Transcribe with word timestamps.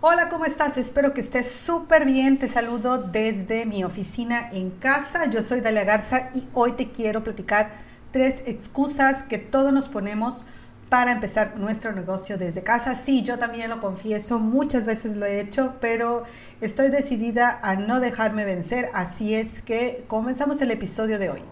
Hola, 0.00 0.28
¿cómo 0.28 0.44
estás? 0.44 0.76
Espero 0.76 1.12
que 1.12 1.20
estés 1.20 1.50
súper 1.50 2.04
bien. 2.06 2.38
Te 2.38 2.48
saludo 2.48 2.98
desde 2.98 3.66
mi 3.66 3.82
oficina 3.82 4.48
en 4.52 4.70
casa. 4.70 5.26
Yo 5.26 5.42
soy 5.42 5.60
Dalia 5.60 5.82
Garza 5.82 6.30
y 6.36 6.46
hoy 6.54 6.74
te 6.74 6.92
quiero 6.92 7.24
platicar 7.24 7.72
tres 8.12 8.40
excusas 8.46 9.24
que 9.24 9.38
todos 9.38 9.72
nos 9.72 9.88
ponemos 9.88 10.44
para 10.88 11.10
empezar 11.10 11.56
nuestro 11.56 11.90
negocio 11.90 12.38
desde 12.38 12.62
casa. 12.62 12.94
Sí, 12.94 13.24
yo 13.24 13.40
también 13.40 13.70
lo 13.70 13.80
confieso, 13.80 14.38
muchas 14.38 14.86
veces 14.86 15.16
lo 15.16 15.26
he 15.26 15.40
hecho, 15.40 15.74
pero 15.80 16.22
estoy 16.60 16.90
decidida 16.90 17.58
a 17.60 17.74
no 17.74 17.98
dejarme 17.98 18.44
vencer. 18.44 18.90
Así 18.94 19.34
es 19.34 19.62
que 19.62 20.04
comenzamos 20.06 20.62
el 20.62 20.70
episodio 20.70 21.18
de 21.18 21.30
hoy. 21.30 21.42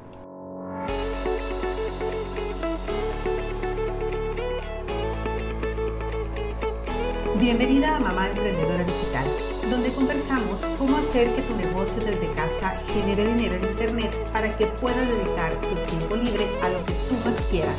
Bienvenida 7.39 7.97
a 7.97 8.01
Mamá 8.01 8.29
Emprendedora 8.29 8.83
Digital, 8.83 9.27
donde 9.71 9.93
conversamos 9.93 10.59
cómo 10.79 10.97
hacer 10.97 11.35
que 11.35 11.43
tu 11.43 11.55
negocio 11.55 12.03
desde 12.03 12.33
casa 12.33 12.81
genere 12.95 13.27
dinero 13.27 13.57
en 13.57 13.65
Internet 13.65 14.11
para 14.33 14.57
que 14.57 14.65
puedas 14.67 15.07
dedicar 15.07 15.55
tu 15.61 15.75
tiempo 15.85 16.17
libre 16.17 16.47
a 16.63 16.71
lo 16.71 16.79
que 16.87 16.93
tú 16.93 17.15
más 17.27 17.35
quieras. 17.51 17.77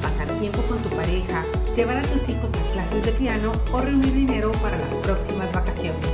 Pasar 0.00 0.28
tiempo 0.38 0.62
con 0.68 0.78
tu 0.78 0.88
pareja, 0.90 1.44
llevar 1.74 1.96
a 1.96 2.02
tus 2.02 2.28
hijos 2.28 2.52
a 2.54 2.72
clases 2.72 3.04
de 3.04 3.10
piano 3.12 3.50
o 3.72 3.80
reunir 3.80 4.12
dinero 4.12 4.52
para 4.62 4.78
las 4.78 4.94
próximas 4.98 5.52
vacaciones. 5.52 6.06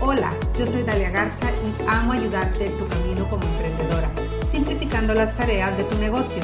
Hola, 0.00 0.32
yo 0.56 0.66
soy 0.68 0.84
Dalia 0.84 1.10
Garza 1.10 1.50
y 1.50 1.74
amo 1.88 2.12
ayudarte 2.12 2.66
en 2.66 2.78
tu 2.78 2.86
camino 2.86 3.28
como 3.28 3.42
emprendedora, 3.42 4.10
simplificando 4.48 5.12
las 5.12 5.36
tareas 5.36 5.76
de 5.76 5.82
tu 5.84 5.98
negocio. 5.98 6.40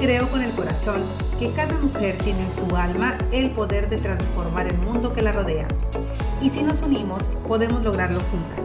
Creo 0.00 0.28
con 0.30 0.42
el 0.42 0.52
corazón 0.52 1.02
que 1.40 1.50
cada 1.50 1.74
mujer 1.74 2.18
tiene 2.18 2.44
en 2.44 2.52
su 2.52 2.76
alma 2.76 3.18
el 3.32 3.50
poder 3.50 3.90
de 3.90 3.96
transformar 3.98 4.68
el 4.68 4.78
mundo 4.78 5.12
que 5.12 5.22
la 5.22 5.32
rodea. 5.32 5.66
Y 6.40 6.50
si 6.50 6.62
nos 6.62 6.82
unimos, 6.82 7.34
podemos 7.48 7.82
lograrlo 7.82 8.20
juntas. 8.20 8.64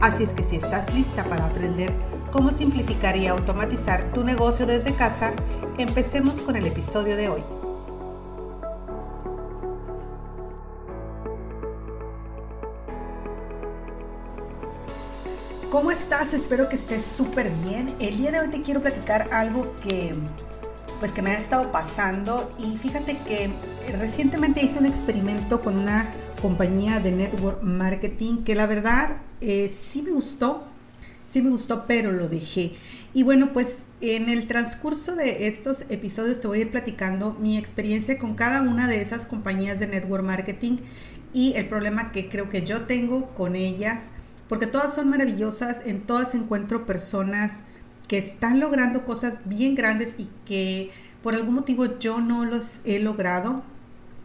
Así 0.00 0.24
es 0.24 0.30
que 0.30 0.42
si 0.42 0.56
estás 0.56 0.92
lista 0.92 1.22
para 1.24 1.46
aprender 1.46 1.92
cómo 2.32 2.50
simplificar 2.50 3.16
y 3.16 3.28
automatizar 3.28 4.02
tu 4.12 4.24
negocio 4.24 4.66
desde 4.66 4.92
casa, 4.92 5.34
empecemos 5.78 6.40
con 6.40 6.56
el 6.56 6.66
episodio 6.66 7.16
de 7.16 7.28
hoy. 7.28 7.42
¿Cómo 15.70 15.92
estás? 15.92 16.32
Espero 16.32 16.68
que 16.68 16.74
estés 16.74 17.04
súper 17.04 17.50
bien. 17.50 17.94
El 18.00 18.16
día 18.16 18.32
de 18.32 18.40
hoy 18.40 18.48
te 18.48 18.62
quiero 18.62 18.80
platicar 18.80 19.28
algo 19.30 19.74
que 19.82 20.12
pues 20.98 21.12
que 21.12 21.22
me 21.22 21.30
ha 21.30 21.38
estado 21.38 21.70
pasando 21.72 22.50
y 22.58 22.76
fíjate 22.76 23.16
que 23.26 23.50
recientemente 23.98 24.64
hice 24.64 24.78
un 24.78 24.86
experimento 24.86 25.60
con 25.60 25.76
una 25.76 26.12
compañía 26.40 27.00
de 27.00 27.12
network 27.12 27.62
marketing 27.62 28.44
que 28.44 28.54
la 28.54 28.66
verdad 28.66 29.18
eh, 29.40 29.68
sí 29.68 30.02
me 30.02 30.12
gustó, 30.12 30.64
sí 31.28 31.42
me 31.42 31.50
gustó, 31.50 31.84
pero 31.86 32.12
lo 32.12 32.28
dejé. 32.28 32.74
Y 33.12 33.22
bueno, 33.22 33.52
pues 33.52 33.78
en 34.00 34.28
el 34.28 34.46
transcurso 34.46 35.16
de 35.16 35.48
estos 35.48 35.82
episodios 35.88 36.40
te 36.40 36.48
voy 36.48 36.58
a 36.58 36.62
ir 36.62 36.70
platicando 36.70 37.36
mi 37.40 37.56
experiencia 37.58 38.18
con 38.18 38.34
cada 38.34 38.62
una 38.62 38.88
de 38.88 39.00
esas 39.00 39.26
compañías 39.26 39.78
de 39.78 39.86
network 39.86 40.24
marketing 40.24 40.78
y 41.32 41.54
el 41.54 41.68
problema 41.68 42.12
que 42.12 42.28
creo 42.28 42.48
que 42.48 42.64
yo 42.64 42.82
tengo 42.82 43.28
con 43.34 43.56
ellas, 43.56 44.02
porque 44.48 44.66
todas 44.66 44.94
son 44.94 45.10
maravillosas, 45.10 45.82
en 45.84 46.02
todas 46.02 46.34
encuentro 46.34 46.86
personas 46.86 47.62
que 48.08 48.18
están 48.18 48.60
logrando 48.60 49.04
cosas 49.04 49.34
bien 49.44 49.74
grandes 49.74 50.14
y 50.18 50.28
que 50.46 50.90
por 51.22 51.34
algún 51.34 51.54
motivo 51.54 51.98
yo 51.98 52.20
no 52.20 52.44
los 52.44 52.80
he 52.84 52.98
logrado. 52.98 53.62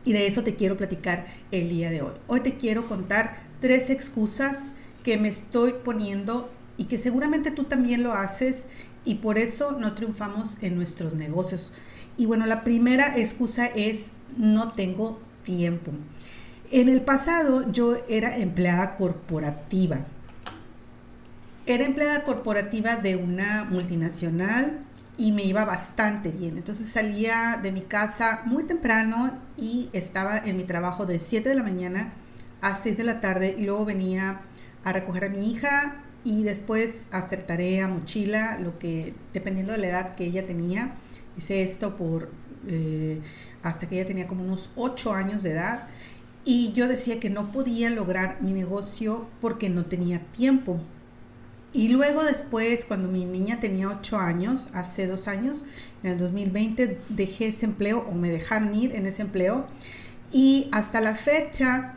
Y 0.03 0.13
de 0.13 0.27
eso 0.27 0.43
te 0.43 0.55
quiero 0.55 0.77
platicar 0.77 1.27
el 1.51 1.69
día 1.69 1.89
de 1.89 2.01
hoy. 2.01 2.13
Hoy 2.27 2.41
te 2.41 2.55
quiero 2.55 2.87
contar 2.87 3.43
tres 3.59 3.89
excusas 3.89 4.71
que 5.03 5.17
me 5.17 5.29
estoy 5.29 5.73
poniendo 5.83 6.51
y 6.77 6.85
que 6.85 6.97
seguramente 6.97 7.51
tú 7.51 7.65
también 7.65 8.03
lo 8.03 8.13
haces 8.13 8.63
y 9.05 9.15
por 9.15 9.37
eso 9.37 9.73
no 9.73 9.93
triunfamos 9.93 10.57
en 10.61 10.75
nuestros 10.75 11.13
negocios. 11.13 11.71
Y 12.17 12.25
bueno, 12.25 12.45
la 12.45 12.63
primera 12.63 13.17
excusa 13.17 13.67
es 13.67 14.01
no 14.37 14.73
tengo 14.73 15.19
tiempo. 15.43 15.91
En 16.71 16.89
el 16.89 17.01
pasado 17.01 17.71
yo 17.71 17.97
era 18.07 18.37
empleada 18.37 18.95
corporativa 18.95 20.05
era 21.73 21.85
empleada 21.85 22.23
corporativa 22.23 22.95
de 22.95 23.15
una 23.15 23.63
multinacional 23.63 24.79
y 25.17 25.31
me 25.31 25.43
iba 25.43 25.65
bastante 25.65 26.29
bien. 26.29 26.57
Entonces 26.57 26.89
salía 26.89 27.59
de 27.61 27.71
mi 27.71 27.81
casa 27.81 28.41
muy 28.45 28.63
temprano 28.63 29.37
y 29.57 29.89
estaba 29.93 30.37
en 30.37 30.57
mi 30.57 30.63
trabajo 30.63 31.05
de 31.05 31.19
7 31.19 31.49
de 31.49 31.55
la 31.55 31.63
mañana 31.63 32.13
a 32.61 32.75
6 32.75 32.97
de 32.97 33.03
la 33.03 33.21
tarde 33.21 33.55
y 33.57 33.65
luego 33.65 33.85
venía 33.85 34.41
a 34.83 34.93
recoger 34.93 35.25
a 35.25 35.29
mi 35.29 35.51
hija 35.51 36.03
y 36.23 36.43
después 36.43 37.05
hacer 37.11 37.43
tarea, 37.43 37.87
mochila, 37.87 38.57
lo 38.59 38.77
que 38.79 39.13
dependiendo 39.33 39.71
de 39.73 39.79
la 39.79 39.87
edad 39.87 40.15
que 40.15 40.25
ella 40.25 40.45
tenía. 40.45 40.95
Hice 41.37 41.63
esto 41.63 41.95
por 41.97 42.29
eh, 42.67 43.21
hasta 43.63 43.87
que 43.87 43.95
ella 43.95 44.07
tenía 44.07 44.27
como 44.27 44.43
unos 44.43 44.69
8 44.75 45.13
años 45.13 45.43
de 45.43 45.51
edad 45.51 45.87
y 46.43 46.71
yo 46.73 46.87
decía 46.87 47.19
que 47.19 47.29
no 47.29 47.51
podía 47.51 47.89
lograr 47.89 48.41
mi 48.41 48.53
negocio 48.53 49.27
porque 49.39 49.69
no 49.69 49.85
tenía 49.85 50.19
tiempo. 50.31 50.79
Y 51.73 51.87
luego 51.87 52.23
después, 52.23 52.83
cuando 52.85 53.07
mi 53.07 53.23
niña 53.25 53.59
tenía 53.61 53.87
8 53.89 54.17
años, 54.17 54.69
hace 54.73 55.07
dos 55.07 55.27
años, 55.27 55.63
en 56.03 56.11
el 56.11 56.17
2020, 56.17 56.99
dejé 57.09 57.47
ese 57.47 57.65
empleo 57.65 58.05
o 58.09 58.13
me 58.13 58.29
dejaron 58.29 58.75
ir 58.75 58.93
en 58.93 59.05
ese 59.05 59.21
empleo. 59.21 59.67
Y 60.33 60.67
hasta 60.71 60.99
la 60.99 61.15
fecha 61.15 61.93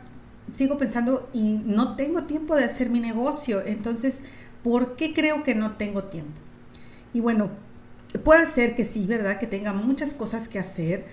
sigo 0.53 0.77
pensando 0.77 1.29
y 1.33 1.59
no 1.65 1.95
tengo 1.95 2.23
tiempo 2.23 2.55
de 2.55 2.63
hacer 2.63 2.89
mi 2.89 2.99
negocio. 2.99 3.61
Entonces, 3.65 4.19
¿por 4.63 4.95
qué 4.95 5.13
creo 5.13 5.43
que 5.43 5.55
no 5.55 5.73
tengo 5.73 6.05
tiempo? 6.05 6.39
Y 7.13 7.19
bueno, 7.19 7.49
puede 8.23 8.47
ser 8.47 8.75
que 8.75 8.85
sí, 8.85 9.05
¿verdad? 9.05 9.39
Que 9.39 9.47
tenga 9.47 9.73
muchas 9.73 10.13
cosas 10.13 10.47
que 10.47 10.59
hacer, 10.59 11.05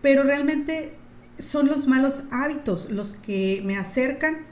pero 0.00 0.24
realmente 0.24 0.94
son 1.38 1.66
los 1.66 1.86
malos 1.86 2.24
hábitos 2.30 2.90
los 2.90 3.12
que 3.12 3.62
me 3.64 3.76
acercan 3.76 4.46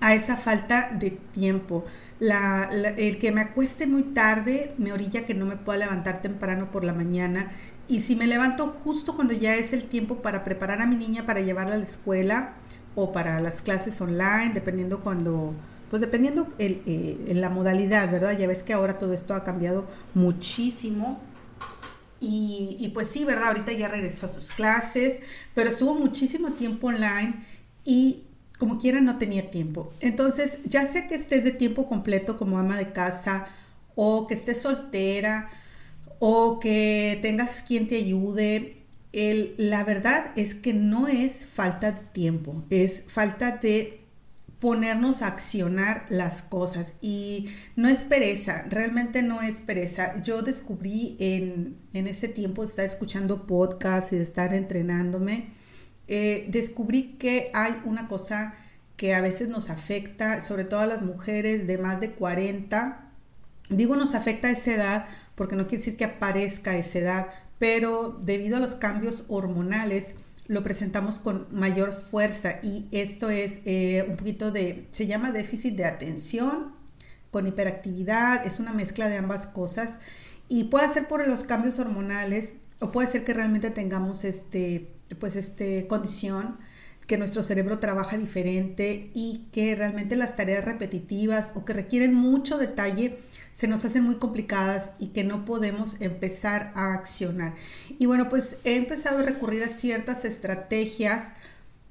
a 0.00 0.14
esa 0.14 0.36
falta 0.36 0.90
de 0.98 1.10
tiempo 1.10 1.84
el 2.20 3.18
que 3.18 3.32
me 3.32 3.42
acueste 3.42 3.86
muy 3.86 4.02
tarde 4.02 4.74
me 4.78 4.92
orilla 4.92 5.26
que 5.26 5.34
no 5.34 5.46
me 5.46 5.56
pueda 5.56 5.78
levantar 5.78 6.22
temprano 6.22 6.70
por 6.70 6.84
la 6.84 6.92
mañana. 6.92 7.52
Y 7.86 8.02
si 8.02 8.16
me 8.16 8.26
levanto 8.26 8.66
justo 8.66 9.14
cuando 9.16 9.34
ya 9.34 9.56
es 9.56 9.72
el 9.72 9.84
tiempo 9.84 10.16
para 10.16 10.44
preparar 10.44 10.82
a 10.82 10.86
mi 10.86 10.96
niña 10.96 11.24
para 11.26 11.40
llevarla 11.40 11.74
a 11.74 11.78
la 11.78 11.84
escuela 11.84 12.54
o 12.94 13.12
para 13.12 13.40
las 13.40 13.62
clases 13.62 14.00
online, 14.00 14.52
dependiendo 14.52 15.00
cuando, 15.00 15.54
pues 15.90 16.00
dependiendo 16.00 16.48
el, 16.58 16.82
eh, 16.86 17.32
la 17.34 17.48
modalidad, 17.48 18.10
¿verdad? 18.10 18.36
Ya 18.36 18.46
ves 18.46 18.62
que 18.62 18.72
ahora 18.72 18.98
todo 18.98 19.14
esto 19.14 19.34
ha 19.34 19.44
cambiado 19.44 19.86
muchísimo. 20.14 21.20
Y, 22.20 22.76
y, 22.80 22.88
pues 22.88 23.06
sí, 23.06 23.24
¿verdad? 23.24 23.48
Ahorita 23.48 23.72
ya 23.72 23.86
regresó 23.86 24.26
a 24.26 24.28
sus 24.28 24.50
clases, 24.50 25.20
pero 25.54 25.70
estuvo 25.70 25.94
muchísimo 25.94 26.50
tiempo 26.50 26.88
online 26.88 27.46
y 27.84 28.24
como 28.58 28.78
quiera 28.78 29.00
no 29.00 29.18
tenía 29.18 29.50
tiempo. 29.50 29.92
Entonces, 30.00 30.58
ya 30.64 30.86
sea 30.86 31.08
que 31.08 31.14
estés 31.14 31.44
de 31.44 31.52
tiempo 31.52 31.88
completo 31.88 32.38
como 32.38 32.58
ama 32.58 32.76
de 32.76 32.92
casa 32.92 33.46
o 33.94 34.26
que 34.26 34.34
estés 34.34 34.60
soltera 34.60 35.50
o 36.18 36.58
que 36.58 37.18
tengas 37.22 37.62
quien 37.62 37.88
te 37.88 37.96
ayude, 37.96 38.78
el, 39.12 39.54
la 39.56 39.84
verdad 39.84 40.32
es 40.36 40.54
que 40.54 40.74
no 40.74 41.08
es 41.08 41.46
falta 41.46 41.92
de 41.92 42.00
tiempo, 42.12 42.64
es 42.70 43.04
falta 43.06 43.52
de 43.52 44.00
ponernos 44.58 45.22
a 45.22 45.28
accionar 45.28 46.06
las 46.08 46.42
cosas 46.42 46.94
y 47.00 47.48
no 47.76 47.88
es 47.88 48.00
pereza, 48.00 48.66
realmente 48.68 49.22
no 49.22 49.40
es 49.40 49.56
pereza. 49.60 50.20
Yo 50.22 50.42
descubrí 50.42 51.16
en, 51.20 51.76
en 51.92 52.08
ese 52.08 52.28
tiempo 52.28 52.62
de 52.62 52.68
estar 52.68 52.84
escuchando 52.84 53.46
podcasts 53.46 54.12
y 54.12 54.16
de 54.16 54.24
estar 54.24 54.52
entrenándome, 54.54 55.57
eh, 56.08 56.46
descubrí 56.48 57.16
que 57.18 57.50
hay 57.54 57.80
una 57.84 58.08
cosa 58.08 58.54
que 58.96 59.14
a 59.14 59.20
veces 59.20 59.48
nos 59.48 59.70
afecta, 59.70 60.40
sobre 60.40 60.64
todo 60.64 60.80
a 60.80 60.86
las 60.86 61.02
mujeres 61.02 61.66
de 61.66 61.78
más 61.78 62.00
de 62.00 62.10
40. 62.12 63.12
Digo 63.70 63.94
nos 63.94 64.14
afecta 64.14 64.48
a 64.48 64.52
esa 64.52 64.74
edad 64.74 65.06
porque 65.34 65.54
no 65.54 65.68
quiere 65.68 65.78
decir 65.78 65.96
que 65.96 66.04
aparezca 66.04 66.76
esa 66.76 66.98
edad, 66.98 67.26
pero 67.58 68.18
debido 68.22 68.56
a 68.56 68.60
los 68.60 68.74
cambios 68.74 69.24
hormonales 69.28 70.14
lo 70.48 70.64
presentamos 70.64 71.18
con 71.18 71.46
mayor 71.52 71.92
fuerza 71.92 72.58
y 72.62 72.88
esto 72.90 73.28
es 73.28 73.60
eh, 73.66 74.04
un 74.08 74.16
poquito 74.16 74.50
de, 74.50 74.88
se 74.90 75.06
llama 75.06 75.30
déficit 75.30 75.76
de 75.76 75.84
atención 75.84 76.72
con 77.30 77.46
hiperactividad, 77.46 78.46
es 78.46 78.58
una 78.58 78.72
mezcla 78.72 79.08
de 79.08 79.18
ambas 79.18 79.46
cosas 79.46 79.90
y 80.48 80.64
puede 80.64 80.88
ser 80.88 81.06
por 81.06 81.26
los 81.28 81.44
cambios 81.44 81.78
hormonales 81.78 82.54
o 82.80 82.90
puede 82.90 83.08
ser 83.08 83.24
que 83.24 83.34
realmente 83.34 83.70
tengamos 83.70 84.24
este 84.24 84.94
pues 85.18 85.36
este 85.36 85.86
condición 85.86 86.58
que 87.08 87.16
nuestro 87.16 87.42
cerebro 87.42 87.78
trabaja 87.78 88.18
diferente 88.18 89.10
y 89.14 89.46
que 89.50 89.74
realmente 89.74 90.14
las 90.14 90.36
tareas 90.36 90.66
repetitivas 90.66 91.52
o 91.54 91.64
que 91.64 91.72
requieren 91.72 92.12
mucho 92.12 92.58
detalle 92.58 93.18
se 93.54 93.66
nos 93.66 93.84
hacen 93.86 94.04
muy 94.04 94.16
complicadas 94.16 94.92
y 94.98 95.08
que 95.08 95.24
no 95.24 95.46
podemos 95.46 96.00
empezar 96.02 96.70
a 96.74 96.92
accionar. 96.92 97.54
Y 97.98 98.04
bueno, 98.04 98.28
pues 98.28 98.58
he 98.62 98.76
empezado 98.76 99.20
a 99.20 99.22
recurrir 99.22 99.64
a 99.64 99.68
ciertas 99.68 100.26
estrategias 100.26 101.32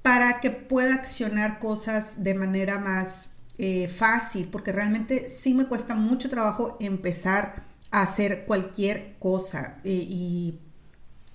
para 0.03 0.39
que 0.39 0.51
pueda 0.51 0.93
accionar 0.93 1.57
cosas 1.57 2.23
de 2.23 2.35
manera 2.35 2.77
más 2.77 3.31
eh, 3.57 3.87
fácil, 3.87 4.47
porque 4.49 4.71
realmente 4.71 5.29
sí 5.29 5.55
me 5.55 5.65
cuesta 5.65 5.95
mucho 5.95 6.29
trabajo 6.29 6.77
empezar 6.79 7.63
a 7.89 8.03
hacer 8.03 8.45
cualquier 8.45 9.15
cosa 9.17 9.79
eh, 9.83 10.05
y, 10.07 10.59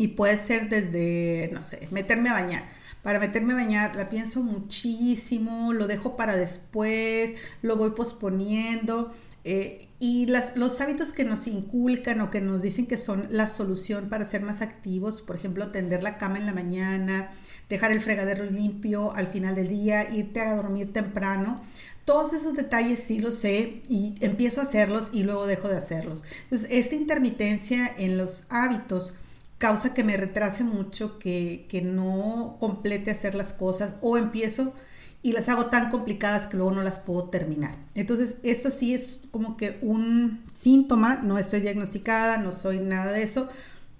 y 0.02 0.08
puede 0.08 0.37
ser 0.37 0.69
desde, 0.69 1.49
no 1.52 1.62
sé, 1.62 1.87
meterme 1.93 2.28
a 2.31 2.32
bañar. 2.32 2.64
Para 3.04 3.20
meterme 3.20 3.52
a 3.52 3.56
bañar 3.56 3.94
la 3.94 4.10
pienso 4.10 4.43
muchísimo, 4.43 5.72
lo 5.72 5.87
dejo 5.87 6.16
para 6.16 6.37
después, 6.37 7.34
lo 7.62 7.76
voy 7.76 7.90
posponiendo. 7.90 9.14
Eh, 9.44 9.87
y 10.00 10.26
las, 10.26 10.56
los 10.56 10.81
hábitos 10.81 11.12
que 11.12 11.25
nos 11.25 11.46
inculcan 11.46 12.20
o 12.20 12.31
que 12.31 12.40
nos 12.40 12.62
dicen 12.62 12.88
que 12.88 12.99
son 12.99 13.28
la 13.31 13.46
solución 13.46 14.08
para 14.08 14.25
ser 14.25 14.43
más 14.43 14.60
activos, 14.60 15.22
por 15.22 15.37
ejemplo, 15.37 15.70
tender 15.70 16.02
la 16.02 16.19
cama 16.19 16.38
en 16.38 16.46
la 16.46 16.52
mañana, 16.52 17.31
dejar 17.69 17.93
el 17.93 18.00
fregadero 18.00 18.44
limpio 18.44 19.12
al 19.12 19.28
final 19.28 19.54
del 19.54 19.69
día, 19.69 20.12
irte 20.12 20.40
a 20.40 20.56
dormir 20.56 20.93
temprano, 20.93 21.62
todos 22.04 22.32
esos 22.32 22.54
detalles 22.54 22.99
sí 22.99 23.20
los 23.20 23.37
sé 23.37 23.82
y 23.88 24.14
empiezo 24.20 24.60
a 24.60 24.64
hacerlos 24.64 25.10
y 25.12 25.22
luego 25.22 25.46
dejo 25.46 25.69
de 25.69 25.76
hacerlos. 25.76 26.25
Entonces, 26.44 26.69
esta 26.72 26.96
intermitencia 26.96 27.93
en 27.96 28.19
los 28.19 28.44
hábitos 28.49 29.14
causa 29.62 29.94
que 29.94 30.03
me 30.03 30.17
retrase 30.17 30.64
mucho, 30.64 31.20
que, 31.20 31.67
que 31.69 31.82
no 31.82 32.56
complete 32.59 33.12
hacer 33.12 33.37
las 33.37 33.53
cosas 33.53 33.94
o 34.00 34.19
empiezo 34.19 34.75
y 35.23 35.31
las 35.31 35.49
hago 35.49 35.67
tan 35.67 35.88
complicadas 35.88 36.49
que 36.49 36.56
luego 36.56 36.73
no 36.73 36.82
las 36.82 36.99
puedo 36.99 37.31
terminar. 37.31 37.76
Entonces, 37.94 38.38
eso 38.43 38.73
sí 38.73 38.93
es 38.93 39.20
como 39.31 39.56
que 39.56 39.79
un 39.81 40.43
síntoma, 40.53 41.20
no 41.23 41.38
estoy 41.38 41.61
diagnosticada, 41.61 42.38
no 42.38 42.50
soy 42.50 42.81
nada 42.81 43.12
de 43.12 43.23
eso, 43.23 43.49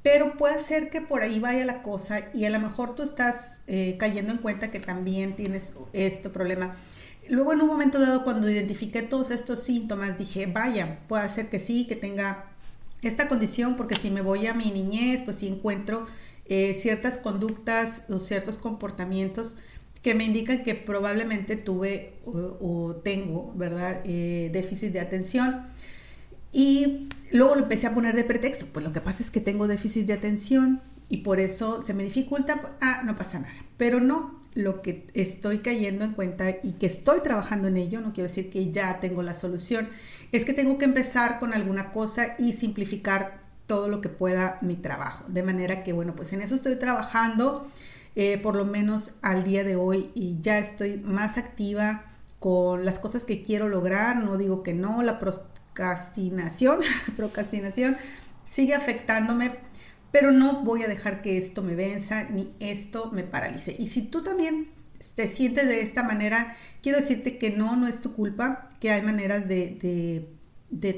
pero 0.03 0.37
puede 0.37 0.61
ser 0.61 0.91
que 0.91 1.01
por 1.01 1.23
ahí 1.23 1.39
vaya 1.39 1.65
la 1.65 1.81
cosa 1.83 2.23
y 2.35 2.45
a 2.45 2.51
lo 2.51 2.59
mejor 2.59 2.97
tú 2.97 3.05
estás 3.05 3.61
eh, 3.69 3.97
cayendo 4.01 4.33
en 4.33 4.39
cuenta 4.39 4.73
que 4.73 4.81
también 4.81 5.37
tienes 5.37 5.77
este 5.93 6.29
problema. 6.29 6.75
Luego 7.29 7.53
en 7.53 7.61
un 7.61 7.69
momento 7.69 8.01
dado 8.01 8.25
cuando 8.25 8.51
identifiqué 8.51 9.03
todos 9.03 9.31
estos 9.31 9.63
síntomas 9.63 10.19
dije, 10.19 10.47
vaya, 10.47 10.99
puede 11.07 11.29
ser 11.29 11.49
que 11.49 11.61
sí, 11.61 11.87
que 11.87 11.95
tenga 11.95 12.52
esta 13.03 13.29
condición, 13.29 13.77
porque 13.77 13.97
si 13.97 14.11
me 14.11 14.21
voy 14.21 14.47
a 14.47 14.55
mi 14.55 14.71
niñez, 14.71 15.21
pues 15.23 15.39
si 15.39 15.49
encuentro 15.49 16.07
eh, 16.47 16.79
ciertas 16.81 17.19
conductas 17.19 18.03
o 18.09 18.19
ciertos 18.19 18.59
comportamientos 18.59 19.57
que 20.03 20.15
me 20.15 20.25
indican 20.25 20.65
que 20.65 20.75
probablemente 20.75 21.57
tuve 21.57 22.15
o, 22.25 22.97
tengo, 23.05 23.53
¿verdad?, 23.55 24.01
eh, 24.05 24.51
déficit 24.53 24.93
de 24.93 25.01
atención. 25.01 25.67
Y 26.53 27.09
luego 27.31 27.55
lo 27.55 27.63
empecé 27.63 27.87
a 27.87 27.95
poner 27.95 28.15
de 28.17 28.25
pretexto, 28.25 28.67
pues 28.67 28.85
lo 28.85 28.93
que 28.93 29.01
pasa 29.01 29.23
es 29.23 29.31
que 29.31 29.41
tengo 29.41 29.69
déficit 29.69 30.07
de 30.07 30.13
atención 30.13 30.83
y 31.09 31.19
por 31.19 31.41
eso 31.41 31.83
se 31.83 31.95
me 31.95 32.05
dificulta, 32.05 32.77
ah, 32.81 33.03
no 33.05 33.17
pasa 33.17 33.39
nada. 33.39 33.55
Pero 33.77 34.01
no, 34.01 34.42
lo 34.55 34.83
que 34.83 35.07
estoy 35.15 35.59
cayendo 35.59 36.05
en 36.05 36.13
cuenta 36.13 36.51
y 36.63 36.73
que 36.73 36.87
estoy 36.87 37.21
trabajando 37.21 37.69
en 37.69 37.77
ello, 37.77 38.01
no 38.01 38.13
quiero 38.13 38.29
decir 38.29 38.51
que 38.51 38.71
ya 38.71 39.01
tengo 39.01 39.23
la 39.23 39.35
solución, 39.35 39.89
es 40.31 40.45
que 40.45 40.53
tengo 40.53 40.79
que 40.79 40.85
empezar 40.85 41.39
con 41.39 41.55
alguna 41.55 41.93
cosa 41.93 42.35
y 42.39 42.53
simplificar 42.53 43.43
todo 43.67 43.89
lo 43.89 44.01
que 44.01 44.09
pueda 44.09 44.59
mi 44.61 44.75
trabajo. 44.75 45.25
De 45.29 45.43
manera 45.43 45.83
que, 45.83 45.93
bueno, 45.93 46.15
pues 46.15 46.33
en 46.33 46.43
eso 46.43 46.55
estoy 46.55 46.77
trabajando, 46.77 47.69
eh, 48.17 48.39
por 48.39 48.57
lo 48.57 48.65
menos 48.65 49.15
al 49.23 49.45
día 49.45 49.65
de 49.65 49.77
hoy, 49.77 50.11
y 50.15 50.37
ya 50.41 50.59
estoy 50.59 50.99
más 50.99 51.39
activa 51.39 52.05
con 52.39 52.85
las 52.85 52.99
cosas 52.99 53.25
que 53.25 53.43
quiero 53.43 53.69
lograr. 53.69 54.17
No 54.17 54.37
digo 54.37 54.63
que 54.63 54.75
no, 54.75 55.03
la 55.03 55.19
procrastinación, 55.19 56.81
procrastinación 57.17 57.97
sigue 58.45 58.75
afectándome 58.75 59.53
pero 60.13 60.31
no 60.31 60.63
voy 60.63 60.85
a 60.85 60.89
dejar 60.89 61.23
que 61.23 61.39
esto 61.39 61.63
me 61.63 61.75
venza 61.75 62.25
ni 62.25 62.51
esto 62.61 63.11
me 63.13 63.25
paralice. 63.25 63.75
Y 63.77 63.89
si 63.89 64.03
tú 64.03 64.23
también 64.23 64.69
te 65.15 65.27
sientes 65.27 65.67
de 65.67 65.81
esta 65.81 66.03
manera, 66.03 66.57
quiero 66.83 67.01
decirte 67.01 67.39
que 67.39 67.51
no, 67.51 67.77
no 67.77 67.89
es 67.89 68.03
tu 68.03 68.15
culpa, 68.15 68.69
que 68.79 68.91
hay 68.91 69.03
maneras 69.03 69.49
de, 69.49 70.29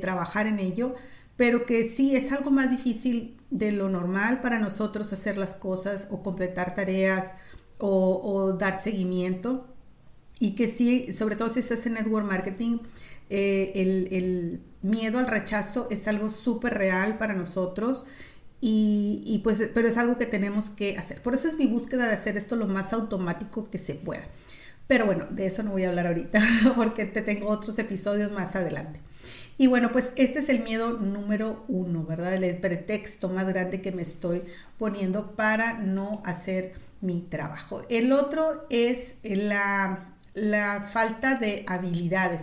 trabajar 0.00 0.48
en 0.48 0.58
ello, 0.58 0.94
pero 1.36 1.64
que 1.64 1.84
sí 1.84 2.14
es 2.14 2.32
algo 2.32 2.50
más 2.50 2.70
difícil 2.70 3.36
de 3.50 3.70
lo 3.70 3.88
normal 3.88 4.40
para 4.40 4.58
nosotros 4.58 5.12
hacer 5.12 5.38
las 5.38 5.54
cosas 5.54 6.08
o 6.10 6.22
completar 6.22 6.74
tareas 6.74 7.34
o, 7.78 8.56
dar 8.58 8.82
seguimiento. 8.82 9.68
Y 10.40 10.56
que 10.56 10.66
sí, 10.68 11.12
sobre 11.12 11.36
todo 11.36 11.48
si 11.48 11.60
estás 11.60 11.86
en 11.86 11.94
network 11.94 12.26
marketing, 12.26 12.78
eh, 13.30 13.72
el, 13.76 14.08
el 14.10 14.60
miedo 14.82 15.18
al 15.18 15.28
rechazo 15.28 15.86
es 15.90 16.08
algo 16.08 16.28
súper 16.28 16.74
real 16.74 17.16
para 17.16 17.34
nosotros 17.34 18.04
y, 18.66 19.40
pues, 19.44 19.62
pero 19.74 19.88
es 19.88 19.98
algo 19.98 20.16
que 20.16 20.24
tenemos 20.24 20.70
que 20.70 20.96
hacer. 20.96 21.20
Por 21.20 21.34
eso 21.34 21.48
es 21.48 21.58
mi 21.58 21.66
búsqueda 21.66 22.06
de 22.06 22.14
hacer 22.14 22.38
esto 22.38 22.56
lo 22.56 22.66
más 22.66 22.94
automático 22.94 23.68
que 23.68 23.76
se 23.76 23.94
pueda. 23.94 24.24
Pero 24.86 25.04
bueno, 25.04 25.26
de 25.28 25.44
eso 25.44 25.62
no 25.62 25.72
voy 25.72 25.84
a 25.84 25.90
hablar 25.90 26.06
ahorita 26.06 26.42
porque 26.74 27.04
te 27.04 27.20
tengo 27.20 27.48
otros 27.48 27.78
episodios 27.78 28.32
más 28.32 28.56
adelante. 28.56 29.00
Y 29.58 29.66
bueno, 29.66 29.92
pues 29.92 30.12
este 30.16 30.38
es 30.38 30.48
el 30.48 30.60
miedo 30.60 30.94
número 30.94 31.66
uno, 31.68 32.04
¿verdad? 32.04 32.32
El 32.32 32.56
pretexto 32.56 33.28
más 33.28 33.46
grande 33.46 33.82
que 33.82 33.92
me 33.92 34.00
estoy 34.00 34.42
poniendo 34.78 35.32
para 35.32 35.74
no 35.74 36.22
hacer 36.24 36.72
mi 37.02 37.20
trabajo. 37.20 37.82
El 37.90 38.12
otro 38.12 38.66
es 38.70 39.16
la, 39.22 40.14
la 40.32 40.88
falta 40.90 41.34
de 41.34 41.66
habilidades. 41.68 42.40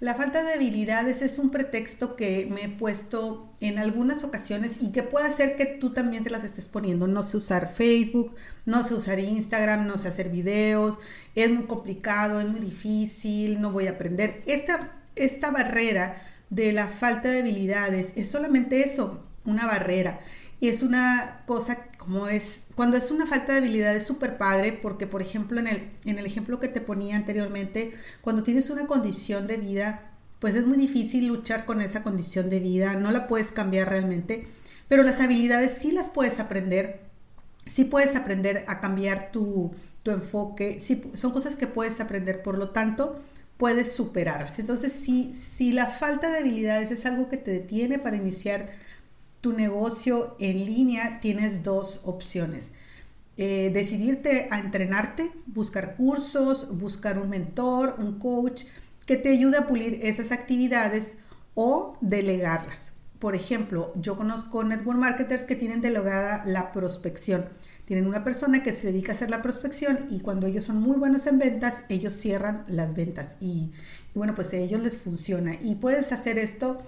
La 0.00 0.14
falta 0.14 0.42
de 0.42 0.54
habilidades 0.54 1.20
es 1.20 1.38
un 1.38 1.50
pretexto 1.50 2.16
que 2.16 2.48
me 2.50 2.64
he 2.64 2.68
puesto 2.70 3.52
en 3.60 3.78
algunas 3.78 4.24
ocasiones 4.24 4.78
y 4.80 4.92
que 4.92 5.02
puede 5.02 5.28
hacer 5.28 5.56
que 5.56 5.66
tú 5.66 5.92
también 5.92 6.24
te 6.24 6.30
las 6.30 6.42
estés 6.42 6.68
poniendo. 6.68 7.06
No 7.06 7.22
sé 7.22 7.36
usar 7.36 7.70
Facebook, 7.70 8.34
no 8.64 8.82
sé 8.82 8.94
usar 8.94 9.18
Instagram, 9.18 9.86
no 9.86 9.98
sé 9.98 10.08
hacer 10.08 10.30
videos, 10.30 10.98
es 11.34 11.50
muy 11.50 11.64
complicado, 11.64 12.40
es 12.40 12.48
muy 12.48 12.60
difícil, 12.60 13.60
no 13.60 13.72
voy 13.72 13.88
a 13.88 13.90
aprender. 13.90 14.42
Esta, 14.46 14.90
esta 15.16 15.50
barrera 15.50 16.22
de 16.48 16.72
la 16.72 16.88
falta 16.88 17.28
de 17.28 17.40
habilidades 17.40 18.14
es 18.16 18.30
solamente 18.30 18.80
eso, 18.80 19.26
una 19.44 19.66
barrera. 19.66 20.20
Y 20.60 20.68
es 20.70 20.82
una 20.82 21.42
cosa 21.44 21.89
es, 22.30 22.62
cuando 22.74 22.96
es 22.96 23.10
una 23.10 23.26
falta 23.26 23.52
de 23.52 23.58
habilidad 23.58 23.94
es 23.94 24.06
súper 24.06 24.38
padre 24.38 24.72
porque, 24.72 25.06
por 25.06 25.22
ejemplo, 25.22 25.60
en 25.60 25.66
el, 25.66 25.90
en 26.04 26.18
el 26.18 26.26
ejemplo 26.26 26.58
que 26.58 26.68
te 26.68 26.80
ponía 26.80 27.16
anteriormente, 27.16 27.94
cuando 28.20 28.42
tienes 28.42 28.70
una 28.70 28.86
condición 28.86 29.46
de 29.46 29.56
vida, 29.56 30.12
pues 30.38 30.54
es 30.54 30.66
muy 30.66 30.78
difícil 30.78 31.26
luchar 31.26 31.66
con 31.66 31.80
esa 31.80 32.02
condición 32.02 32.48
de 32.50 32.60
vida, 32.60 32.94
no 32.94 33.12
la 33.12 33.28
puedes 33.28 33.52
cambiar 33.52 33.90
realmente, 33.90 34.46
pero 34.88 35.02
las 35.02 35.20
habilidades 35.20 35.78
sí 35.78 35.92
las 35.92 36.08
puedes 36.08 36.40
aprender, 36.40 37.00
sí 37.66 37.84
puedes 37.84 38.16
aprender 38.16 38.64
a 38.66 38.80
cambiar 38.80 39.30
tu, 39.30 39.72
tu 40.02 40.10
enfoque, 40.10 40.78
sí, 40.78 41.02
son 41.14 41.32
cosas 41.32 41.56
que 41.56 41.66
puedes 41.66 42.00
aprender, 42.00 42.42
por 42.42 42.56
lo 42.58 42.70
tanto, 42.70 43.18
puedes 43.58 43.92
superarlas. 43.92 44.58
Entonces, 44.58 44.94
si, 44.94 45.34
si 45.34 45.72
la 45.72 45.86
falta 45.86 46.30
de 46.30 46.38
habilidades 46.38 46.90
es 46.90 47.04
algo 47.04 47.28
que 47.28 47.36
te 47.36 47.50
detiene 47.50 47.98
para 47.98 48.16
iniciar 48.16 48.70
tu 49.40 49.52
negocio 49.52 50.36
en 50.38 50.64
línea, 50.64 51.20
tienes 51.20 51.62
dos 51.62 52.00
opciones. 52.04 52.70
Eh, 53.36 53.70
decidirte 53.72 54.48
a 54.50 54.58
entrenarte, 54.58 55.30
buscar 55.46 55.94
cursos, 55.96 56.78
buscar 56.78 57.18
un 57.18 57.30
mentor, 57.30 57.96
un 57.98 58.18
coach 58.18 58.64
que 59.06 59.16
te 59.16 59.30
ayude 59.30 59.56
a 59.56 59.66
pulir 59.66 60.00
esas 60.02 60.30
actividades 60.30 61.14
o 61.54 61.96
delegarlas. 62.00 62.92
Por 63.18 63.34
ejemplo, 63.34 63.92
yo 63.96 64.16
conozco 64.16 64.62
network 64.62 64.98
marketers 64.98 65.44
que 65.44 65.56
tienen 65.56 65.80
delegada 65.80 66.44
la 66.46 66.72
prospección. 66.72 67.46
Tienen 67.86 68.06
una 68.06 68.24
persona 68.24 68.62
que 68.62 68.72
se 68.72 68.92
dedica 68.92 69.12
a 69.12 69.14
hacer 69.14 69.30
la 69.30 69.42
prospección 69.42 70.06
y 70.10 70.20
cuando 70.20 70.46
ellos 70.46 70.64
son 70.64 70.80
muy 70.80 70.96
buenos 70.96 71.26
en 71.26 71.38
ventas, 71.38 71.82
ellos 71.88 72.12
cierran 72.12 72.64
las 72.68 72.94
ventas 72.94 73.36
y, 73.40 73.72
bueno, 74.14 74.34
pues 74.34 74.52
a 74.52 74.56
ellos 74.56 74.80
les 74.80 74.96
funciona. 74.96 75.54
Y 75.60 75.74
puedes 75.74 76.12
hacer 76.12 76.38
esto 76.38 76.78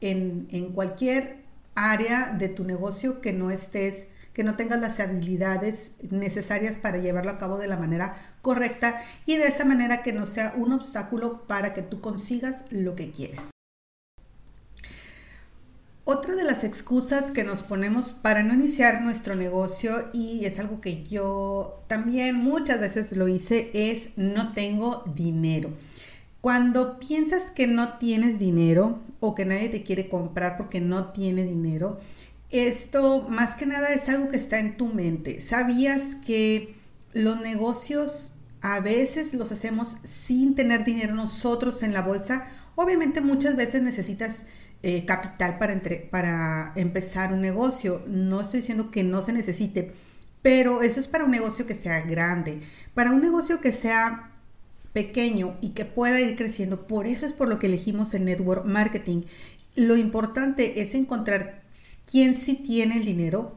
en, 0.00 0.48
en 0.50 0.72
cualquier 0.72 1.39
área 1.80 2.34
de 2.36 2.48
tu 2.48 2.64
negocio 2.64 3.20
que 3.20 3.32
no 3.32 3.50
estés, 3.50 4.06
que 4.32 4.44
no 4.44 4.56
tengas 4.56 4.80
las 4.80 5.00
habilidades 5.00 5.92
necesarias 6.10 6.76
para 6.76 6.98
llevarlo 6.98 7.30
a 7.30 7.38
cabo 7.38 7.58
de 7.58 7.66
la 7.66 7.76
manera 7.76 8.16
correcta 8.42 9.02
y 9.26 9.36
de 9.36 9.48
esa 9.48 9.64
manera 9.64 10.02
que 10.02 10.12
no 10.12 10.26
sea 10.26 10.54
un 10.56 10.72
obstáculo 10.72 11.46
para 11.46 11.72
que 11.72 11.82
tú 11.82 12.00
consigas 12.00 12.64
lo 12.70 12.94
que 12.94 13.10
quieres. 13.10 13.40
Otra 16.04 16.34
de 16.34 16.44
las 16.44 16.64
excusas 16.64 17.30
que 17.30 17.44
nos 17.44 17.62
ponemos 17.62 18.12
para 18.12 18.42
no 18.42 18.54
iniciar 18.54 19.02
nuestro 19.02 19.36
negocio, 19.36 20.08
y 20.12 20.44
es 20.44 20.58
algo 20.58 20.80
que 20.80 21.04
yo 21.04 21.84
también 21.86 22.34
muchas 22.34 22.80
veces 22.80 23.12
lo 23.12 23.28
hice, 23.28 23.70
es 23.74 24.08
no 24.16 24.52
tengo 24.52 25.04
dinero. 25.14 25.70
Cuando 26.40 26.98
piensas 26.98 27.50
que 27.50 27.66
no 27.66 27.98
tienes 27.98 28.38
dinero 28.38 29.00
o 29.20 29.34
que 29.34 29.44
nadie 29.44 29.68
te 29.68 29.82
quiere 29.82 30.08
comprar 30.08 30.56
porque 30.56 30.80
no 30.80 31.12
tiene 31.12 31.44
dinero, 31.44 32.00
esto 32.50 33.26
más 33.28 33.54
que 33.54 33.66
nada 33.66 33.92
es 33.92 34.08
algo 34.08 34.30
que 34.30 34.36
está 34.36 34.58
en 34.58 34.76
tu 34.76 34.86
mente. 34.86 35.40
¿Sabías 35.40 36.16
que 36.26 36.74
los 37.12 37.40
negocios 37.40 38.34
a 38.62 38.80
veces 38.80 39.34
los 39.34 39.52
hacemos 39.52 39.98
sin 40.04 40.54
tener 40.54 40.84
dinero 40.84 41.14
nosotros 41.14 41.82
en 41.82 41.92
la 41.92 42.02
bolsa? 42.02 42.46
Obviamente 42.74 43.20
muchas 43.20 43.56
veces 43.56 43.82
necesitas 43.82 44.42
eh, 44.82 45.04
capital 45.04 45.58
para, 45.58 45.78
para 46.10 46.72
empezar 46.74 47.34
un 47.34 47.42
negocio. 47.42 48.02
No 48.08 48.40
estoy 48.40 48.60
diciendo 48.60 48.90
que 48.90 49.04
no 49.04 49.20
se 49.22 49.32
necesite, 49.32 49.92
Pero 50.42 50.82
eso 50.82 51.00
es 51.00 51.06
para 51.06 51.24
un 51.24 51.30
negocio 51.30 51.66
que 51.66 51.74
sea 51.74 52.00
grande. 52.00 52.62
Para 52.94 53.10
un 53.10 53.20
negocio 53.20 53.60
que 53.60 53.72
sea 53.72 54.30
pequeño 54.92 55.56
y 55.60 55.70
que 55.70 55.84
pueda 55.84 56.20
ir 56.20 56.36
creciendo, 56.36 56.86
por 56.86 57.06
eso 57.06 57.26
es 57.26 57.32
por 57.32 57.48
lo 57.48 57.58
que 57.58 57.66
elegimos 57.66 58.14
el 58.14 58.24
network 58.24 58.64
marketing. 58.64 59.22
Lo 59.76 59.96
importante 59.96 60.82
es 60.82 60.94
encontrar 60.94 61.62
quién 62.10 62.34
sí 62.36 62.54
tiene 62.54 62.98
el 62.98 63.04
dinero 63.04 63.54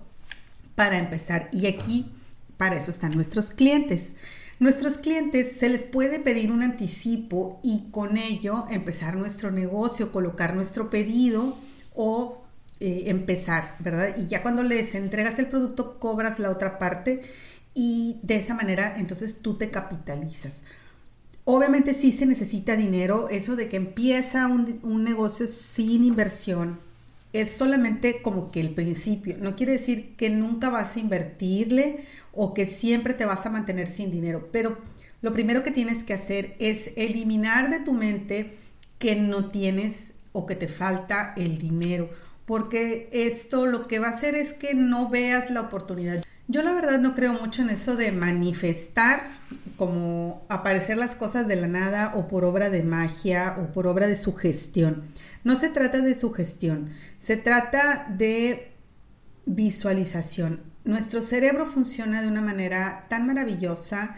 para 0.76 0.98
empezar. 0.98 1.50
Y 1.52 1.68
aquí, 1.68 2.12
para 2.58 2.78
eso 2.78 2.92
están 2.92 3.16
nuestros 3.16 3.50
clientes. 3.50 4.14
Nuestros 4.60 4.98
clientes 4.98 5.58
se 5.58 5.70
les 5.70 5.84
puede 5.84 6.20
pedir 6.20 6.52
un 6.52 6.62
anticipo 6.62 7.60
y 7.64 7.90
con 7.92 8.18
ello 8.18 8.66
empezar 8.70 9.16
nuestro 9.16 9.52
negocio, 9.52 10.12
colocar 10.12 10.56
nuestro 10.56 10.90
pedido 10.90 11.58
o 11.96 12.44
eh, 12.80 13.06
empezar, 13.08 13.76
¿verdad? 13.80 14.16
Y 14.18 14.28
ya 14.28 14.42
cuando 14.42 14.64
les 14.64 14.96
entregas 14.96 15.40
el 15.40 15.48
producto, 15.48 16.00
cobras 16.00 16.40
la 16.40 16.50
otra 16.50 16.80
parte 16.80 17.22
y 17.74 18.20
de 18.22 18.36
esa 18.36 18.54
manera 18.54 18.96
entonces 18.98 19.42
tú 19.42 19.58
te 19.58 19.70
capitalizas. 19.72 20.62
Obviamente 21.46 21.94
sí 21.94 22.12
se 22.12 22.26
necesita 22.26 22.76
dinero, 22.76 23.28
eso 23.30 23.56
de 23.56 23.68
que 23.68 23.78
empieza 23.78 24.48
un, 24.48 24.80
un 24.84 25.04
negocio 25.04 25.48
sin 25.48 26.04
inversión 26.06 26.80
es 27.34 27.52
solamente 27.52 28.22
como 28.22 28.52
que 28.52 28.62
el 28.62 28.70
principio, 28.70 29.36
no 29.40 29.56
quiere 29.56 29.74
decir 29.74 30.16
que 30.16 30.30
nunca 30.30 30.70
vas 30.70 30.96
a 30.96 31.00
invertirle 31.00 32.06
o 32.32 32.54
que 32.54 32.68
siempre 32.68 33.16
te 33.16 33.26
vas 33.26 33.46
a 33.46 33.50
mantener 33.50 33.88
sin 33.88 34.12
dinero, 34.12 34.50
pero 34.52 34.78
lo 35.22 35.34
primero 35.34 35.64
que 35.64 35.72
tienes 35.72 36.04
que 36.04 36.14
hacer 36.14 36.56
es 36.60 36.92
eliminar 36.96 37.70
de 37.70 37.80
tu 37.80 37.94
mente 37.94 38.58
que 39.00 39.16
no 39.16 39.50
tienes 39.50 40.12
o 40.32 40.46
que 40.46 40.56
te 40.56 40.68
falta 40.68 41.34
el 41.36 41.58
dinero, 41.58 42.10
porque 42.46 43.10
esto 43.12 43.66
lo 43.66 43.88
que 43.88 44.00
va 44.00 44.10
a 44.10 44.12
hacer 44.12 44.36
es 44.36 44.54
que 44.54 44.76
no 44.76 45.10
veas 45.10 45.50
la 45.50 45.62
oportunidad. 45.62 46.24
Yo 46.48 46.62
la 46.62 46.74
verdad 46.74 47.00
no 47.00 47.16
creo 47.16 47.34
mucho 47.34 47.62
en 47.62 47.70
eso 47.70 47.96
de 47.96 48.12
manifestar 48.12 49.32
como 49.78 50.46
aparecer 50.50 50.98
las 50.98 51.16
cosas 51.16 51.48
de 51.48 51.56
la 51.56 51.68
nada 51.68 52.14
o 52.16 52.28
por 52.28 52.44
obra 52.44 52.70
de 52.70 52.84
magia 52.84 53.58
o 53.60 53.72
por 53.72 53.88
obra 53.88 54.08
de 54.08 54.16
sugestión. 54.18 55.04
No 55.44 55.56
se 55.56 55.70
trata 55.70 56.00
de 56.00 56.16
sugestión, 56.16 56.90
se 57.20 57.38
trata 57.38 58.08
de 58.10 58.74
visualización. 59.46 60.62
Nuestro 60.84 61.22
cerebro 61.24 61.66
funciona 61.66 62.22
de 62.22 62.28
una 62.28 62.42
manera 62.42 63.06
tan 63.10 63.26
maravillosa 63.26 64.18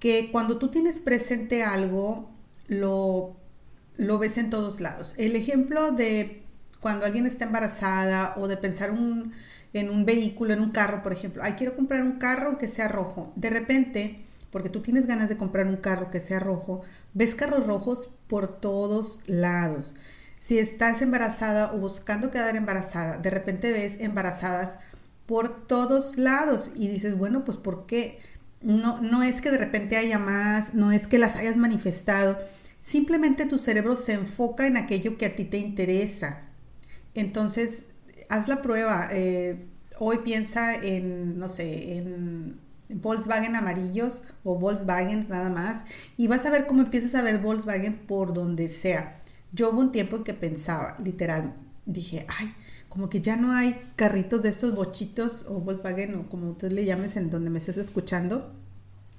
que 0.00 0.30
cuando 0.32 0.58
tú 0.58 0.70
tienes 0.70 0.98
presente 0.98 1.62
algo, 1.62 2.30
lo, 2.66 3.36
lo 3.96 4.18
ves 4.18 4.38
en 4.38 4.50
todos 4.50 4.80
lados. 4.80 5.14
El 5.18 5.36
ejemplo 5.36 5.92
de 5.92 6.42
cuando 6.80 7.06
alguien 7.06 7.26
está 7.26 7.44
embarazada 7.44 8.34
o 8.36 8.48
de 8.48 8.56
pensar 8.56 8.90
en 9.72 9.90
un 9.90 10.04
vehículo, 10.04 10.52
en 10.52 10.60
un 10.60 10.70
carro, 10.70 11.02
por 11.02 11.12
ejemplo, 11.12 11.42
ay, 11.42 11.52
quiero 11.54 11.76
comprar 11.76 12.02
un 12.02 12.18
carro 12.18 12.58
que 12.58 12.68
sea 12.68 12.88
rojo. 12.88 13.32
De 13.36 13.50
repente, 13.50 14.24
porque 14.50 14.68
tú 14.68 14.80
tienes 14.80 15.06
ganas 15.06 15.28
de 15.28 15.36
comprar 15.36 15.66
un 15.66 15.76
carro 15.76 16.10
que 16.10 16.20
sea 16.20 16.40
rojo, 16.40 16.82
ves 17.14 17.34
carros 17.34 17.66
rojos 17.66 18.10
por 18.26 18.60
todos 18.60 19.20
lados. 19.26 19.96
Si 20.38 20.58
estás 20.58 21.02
embarazada 21.02 21.72
o 21.72 21.78
buscando 21.78 22.30
quedar 22.30 22.56
embarazada, 22.56 23.18
de 23.18 23.30
repente 23.30 23.72
ves 23.72 23.96
embarazadas 24.00 24.78
por 25.26 25.66
todos 25.66 26.16
lados 26.16 26.72
y 26.74 26.88
dices, 26.88 27.16
bueno, 27.16 27.44
pues 27.44 27.56
¿por 27.56 27.86
qué? 27.86 28.18
No, 28.62 29.00
no 29.00 29.22
es 29.22 29.40
que 29.40 29.50
de 29.50 29.58
repente 29.58 29.96
haya 29.96 30.18
más, 30.18 30.74
no 30.74 30.92
es 30.92 31.06
que 31.06 31.18
las 31.18 31.36
hayas 31.36 31.56
manifestado, 31.56 32.38
simplemente 32.80 33.46
tu 33.46 33.58
cerebro 33.58 33.96
se 33.96 34.14
enfoca 34.14 34.66
en 34.66 34.76
aquello 34.76 35.16
que 35.18 35.26
a 35.26 35.36
ti 35.36 35.44
te 35.44 35.58
interesa. 35.58 36.40
Entonces, 37.14 37.84
haz 38.30 38.48
la 38.48 38.62
prueba. 38.62 39.08
Eh, 39.12 39.66
hoy 39.98 40.18
piensa 40.24 40.74
en, 40.74 41.38
no 41.38 41.48
sé, 41.48 41.98
en 41.98 42.58
Volkswagen 42.88 43.54
amarillos 43.54 44.22
o 44.42 44.58
Volkswagen 44.58 45.26
nada 45.28 45.50
más 45.50 45.82
y 46.16 46.26
vas 46.26 46.46
a 46.46 46.50
ver 46.50 46.66
cómo 46.66 46.82
empiezas 46.82 47.14
a 47.14 47.22
ver 47.22 47.38
Volkswagen 47.38 47.98
por 48.06 48.32
donde 48.32 48.68
sea. 48.68 49.20
Yo 49.52 49.70
hubo 49.70 49.80
un 49.80 49.92
tiempo 49.92 50.16
en 50.16 50.24
que 50.24 50.34
pensaba, 50.34 50.96
literal, 51.04 51.54
dije, 51.84 52.24
ay, 52.28 52.54
como 52.88 53.08
que 53.08 53.20
ya 53.20 53.36
no 53.36 53.52
hay 53.52 53.76
carritos 53.96 54.42
de 54.42 54.48
estos 54.48 54.74
bochitos 54.74 55.44
o 55.48 55.60
Volkswagen 55.60 56.14
o 56.14 56.28
como 56.28 56.52
tú 56.52 56.68
le 56.68 56.84
llames 56.84 57.16
en 57.16 57.30
donde 57.30 57.50
me 57.50 57.58
estés 57.58 57.76
escuchando. 57.76 58.52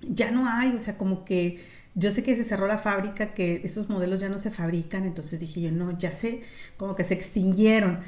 Ya 0.02 0.32
no 0.32 0.48
hay, 0.48 0.76
o 0.76 0.80
sea, 0.80 0.98
como 0.98 1.26
que 1.26 1.60
yo 1.94 2.12
sé 2.12 2.24
que 2.24 2.36
se 2.36 2.44
cerró 2.44 2.68
la 2.68 2.78
fábrica, 2.78 3.34
que 3.34 3.62
esos 3.64 3.90
modelos 3.90 4.20
ya 4.20 4.30
no 4.30 4.40
se 4.40 4.52
fabrican, 4.52 5.06
entonces 5.06 5.40
dije 5.40 5.62
yo, 5.62 5.72
no, 5.72 5.98
ya 5.98 6.14
sé, 6.14 6.42
como 6.78 6.96
que 6.96 7.04
se 7.04 7.14
extinguieron. 7.14 8.00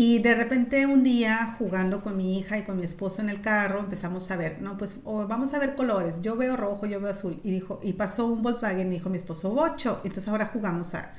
Y 0.00 0.20
de 0.20 0.36
repente 0.36 0.86
un 0.86 1.02
día 1.02 1.56
jugando 1.58 2.02
con 2.02 2.16
mi 2.16 2.38
hija 2.38 2.56
y 2.56 2.62
con 2.62 2.76
mi 2.76 2.84
esposo 2.84 3.20
en 3.20 3.28
el 3.28 3.40
carro 3.40 3.80
empezamos 3.80 4.30
a 4.30 4.36
ver, 4.36 4.62
no, 4.62 4.78
pues 4.78 5.00
vamos 5.02 5.54
a 5.54 5.58
ver 5.58 5.74
colores. 5.74 6.22
Yo 6.22 6.36
veo 6.36 6.56
rojo, 6.56 6.86
yo 6.86 7.00
veo 7.00 7.10
azul. 7.10 7.40
Y 7.42 7.50
dijo, 7.50 7.80
y 7.82 7.94
pasó 7.94 8.28
un 8.28 8.40
Volkswagen, 8.40 8.90
dijo 8.90 9.10
mi 9.10 9.16
esposo, 9.16 9.52
ocho. 9.52 10.00
Entonces 10.04 10.28
ahora 10.28 10.46
jugamos 10.46 10.94
a, 10.94 11.14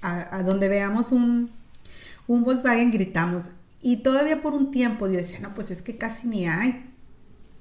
a, 0.00 0.42
donde 0.44 0.70
veamos 0.70 1.12
un, 1.12 1.50
un 2.26 2.42
Volkswagen, 2.42 2.90
gritamos. 2.90 3.50
Y 3.82 3.98
todavía 3.98 4.40
por 4.40 4.54
un 4.54 4.70
tiempo 4.70 5.08
yo 5.08 5.18
decía, 5.18 5.40
no, 5.40 5.52
pues 5.52 5.70
es 5.70 5.82
que 5.82 5.98
casi 5.98 6.26
ni 6.26 6.48
hay. 6.48 6.90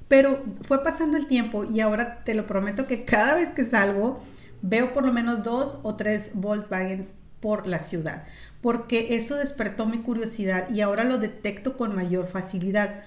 Pero 0.07 0.41
fue 0.61 0.85
pasando 0.85 1.17
el 1.17 1.27
tiempo 1.27 1.65
y 1.65 1.81
ahora 1.81 2.23
te 2.23 2.33
lo 2.33 2.47
prometo 2.47 2.87
que 2.87 3.03
cada 3.03 3.35
vez 3.35 3.51
que 3.51 3.65
salgo 3.65 4.23
veo 4.61 4.93
por 4.93 5.05
lo 5.05 5.11
menos 5.11 5.43
dos 5.43 5.79
o 5.83 5.95
tres 5.95 6.31
Volkswagens 6.33 7.09
por 7.41 7.67
la 7.67 7.79
ciudad 7.79 8.25
porque 8.61 9.15
eso 9.15 9.35
despertó 9.35 9.85
mi 9.85 9.99
curiosidad 9.99 10.69
y 10.69 10.81
ahora 10.81 11.03
lo 11.03 11.17
detecto 11.17 11.77
con 11.77 11.95
mayor 11.95 12.27
facilidad. 12.27 13.03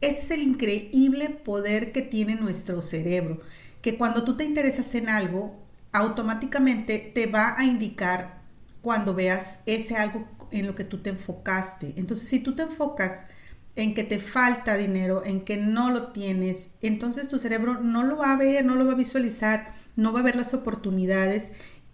Ese 0.00 0.20
es 0.20 0.30
el 0.30 0.42
increíble 0.42 1.30
poder 1.30 1.92
que 1.92 2.02
tiene 2.02 2.36
nuestro 2.36 2.80
cerebro, 2.80 3.40
que 3.82 3.96
cuando 3.96 4.24
tú 4.24 4.36
te 4.36 4.44
interesas 4.44 4.94
en 4.94 5.08
algo, 5.08 5.56
automáticamente 5.92 6.98
te 6.98 7.26
va 7.26 7.58
a 7.58 7.64
indicar 7.64 8.42
cuando 8.82 9.14
veas 9.14 9.58
ese 9.66 9.96
algo 9.96 10.28
en 10.50 10.66
lo 10.66 10.74
que 10.74 10.84
tú 10.84 10.98
te 10.98 11.10
enfocaste. 11.10 11.94
Entonces, 11.96 12.28
si 12.28 12.40
tú 12.40 12.54
te 12.54 12.62
enfocas 12.62 13.24
en 13.76 13.94
que 13.94 14.04
te 14.04 14.20
falta 14.20 14.76
dinero, 14.76 15.24
en 15.24 15.44
que 15.44 15.56
no 15.56 15.90
lo 15.90 16.12
tienes, 16.12 16.70
entonces 16.80 17.28
tu 17.28 17.40
cerebro 17.40 17.80
no 17.80 18.04
lo 18.04 18.18
va 18.18 18.32
a 18.32 18.36
ver, 18.36 18.64
no 18.64 18.76
lo 18.76 18.86
va 18.86 18.92
a 18.92 18.96
visualizar, 18.96 19.74
no 19.96 20.12
va 20.12 20.20
a 20.20 20.24
ver 20.24 20.36
las 20.36 20.54
oportunidades 20.54 21.48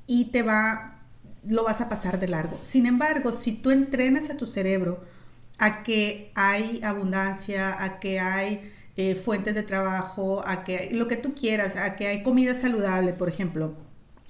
y 0.06 0.26
te 0.26 0.42
va 0.42 0.99
lo 1.46 1.64
vas 1.64 1.80
a 1.80 1.88
pasar 1.88 2.20
de 2.20 2.28
largo. 2.28 2.58
Sin 2.62 2.86
embargo, 2.86 3.32
si 3.32 3.52
tú 3.52 3.70
entrenas 3.70 4.30
a 4.30 4.36
tu 4.36 4.46
cerebro 4.46 5.04
a 5.58 5.82
que 5.82 6.32
hay 6.34 6.80
abundancia, 6.82 7.82
a 7.82 8.00
que 8.00 8.20
hay 8.20 8.72
eh, 8.96 9.14
fuentes 9.14 9.54
de 9.54 9.62
trabajo, 9.62 10.42
a 10.46 10.64
que 10.64 10.78
hay, 10.78 10.90
lo 10.90 11.08
que 11.08 11.16
tú 11.16 11.34
quieras, 11.34 11.76
a 11.76 11.96
que 11.96 12.06
hay 12.06 12.22
comida 12.22 12.54
saludable, 12.54 13.12
por 13.12 13.28
ejemplo, 13.28 13.74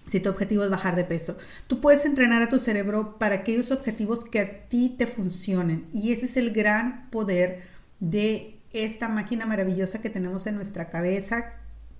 si 0.08 0.20
tu 0.20 0.28
objetivo 0.28 0.64
es 0.64 0.70
bajar 0.70 0.96
de 0.96 1.04
peso, 1.04 1.38
tú 1.66 1.80
puedes 1.80 2.04
entrenar 2.04 2.42
a 2.42 2.48
tu 2.48 2.58
cerebro 2.58 3.16
para 3.18 3.36
aquellos 3.36 3.70
objetivos 3.70 4.24
que 4.24 4.40
a 4.40 4.68
ti 4.68 4.94
te 4.98 5.06
funcionen. 5.06 5.86
Y 5.92 6.12
ese 6.12 6.26
es 6.26 6.36
el 6.36 6.52
gran 6.52 7.08
poder 7.10 7.62
de 8.00 8.56
esta 8.72 9.08
máquina 9.08 9.46
maravillosa 9.46 10.00
que 10.00 10.10
tenemos 10.10 10.46
en 10.46 10.56
nuestra 10.56 10.88
cabeza, 10.88 11.52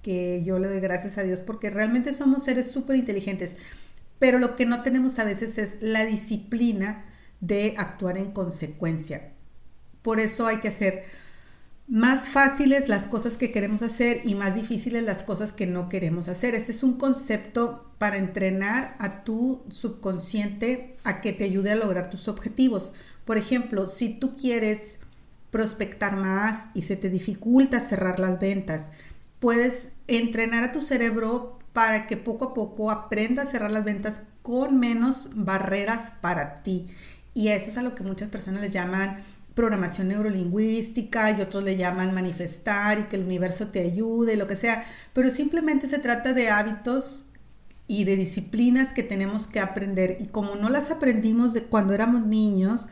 que 0.02 0.43
yo 0.45 0.59
le 0.59 0.69
doy 0.69 0.81
gracias 0.81 1.19
a 1.19 1.23
Dios 1.23 1.40
porque 1.40 1.71
realmente 1.71 2.12
somos 2.12 2.45
seres 2.45 2.71
súper 2.71 2.97
inteligentes 2.97 3.52
pero 4.21 4.39
lo 4.39 4.55
que 4.55 4.67
no 4.67 4.83
tenemos 4.83 5.19
a 5.19 5.25
veces 5.25 5.59
es 5.59 5.77
la 5.81 6.05
disciplina 6.05 7.07
de 7.41 7.75
actuar 7.77 8.19
en 8.19 8.31
consecuencia. 8.31 9.33
Por 10.03 10.21
eso 10.21 10.47
hay 10.47 10.59
que 10.59 10.69
hacer 10.69 11.05
más 11.89 12.29
fáciles 12.29 12.89
las 12.89 13.07
cosas 13.07 13.37
que 13.37 13.50
queremos 13.50 13.83
hacer 13.83 14.21
y 14.25 14.37
más 14.37 14.55
difíciles 14.55 15.03
las 15.03 15.25
cosas 15.25 15.53
que 15.53 15.67
no 15.67 15.89
queremos 15.89 16.29
hacer. 16.29 16.55
Ese 16.55 16.71
es 16.71 16.83
un 16.83 16.99
concepto 16.99 17.91
para 17.99 18.19
entrenar 18.19 18.95
a 18.99 19.25
tu 19.25 19.65
subconsciente 19.71 20.97
a 21.03 21.21
que 21.23 21.33
te 21.33 21.45
ayude 21.45 21.73
a 21.73 21.77
lograr 21.77 22.11
tus 22.11 22.29
objetivos. 22.29 22.93
Por 23.25 23.39
ejemplo, 23.39 23.87
si 23.87 24.11
tú 24.11 24.37
quieres 24.37 24.99
prospectar 25.50 26.17
más 26.17 26.69
y 26.75 26.83
se 26.83 26.97
te 26.97 27.09
dificulta 27.09 27.81
cerrar 27.81 28.21
las 28.21 28.39
ventas, 28.39 28.89
puedes 29.39 29.93
entrenar 30.09 30.62
a 30.62 30.73
tu 30.73 30.83
cerebro 30.83 31.60
para 31.73 32.07
que 32.07 32.17
poco 32.17 32.47
a 32.47 32.55
poco 32.55 32.91
aprenda 32.91 33.43
a 33.43 33.47
cerrar 33.47 33.71
las 33.71 33.85
ventas 33.85 34.23
con 34.43 34.79
menos 34.79 35.31
barreras 35.35 36.12
para 36.21 36.57
ti. 36.62 36.89
Y 37.35 37.49
eso 37.49 37.71
es 37.71 37.79
a 37.79 37.83
lo 37.83 37.95
que 37.95 38.03
muchas 38.03 38.29
personas 38.29 38.61
les 38.62 38.73
llaman 38.73 39.23
programación 39.55 40.09
neurolingüística 40.09 41.31
y 41.33 41.41
otros 41.43 41.65
le 41.65 41.77
llaman 41.77 42.15
manifestar 42.15 42.99
y 42.99 43.03
que 43.05 43.17
el 43.17 43.25
universo 43.25 43.69
te 43.69 43.81
ayude, 43.81 44.37
lo 44.37 44.47
que 44.47 44.57
sea. 44.57 44.85
Pero 45.12 45.31
simplemente 45.31 45.87
se 45.87 45.99
trata 45.99 46.33
de 46.33 46.50
hábitos 46.50 47.27
y 47.87 48.05
de 48.05 48.17
disciplinas 48.17 48.93
que 48.93 49.03
tenemos 49.03 49.47
que 49.47 49.61
aprender. 49.61 50.19
Y 50.21 50.27
como 50.27 50.57
no 50.57 50.69
las 50.69 50.91
aprendimos 50.91 51.53
de 51.53 51.65
cuando 51.65 51.93
éramos 51.93 52.25
niños, 52.25 52.87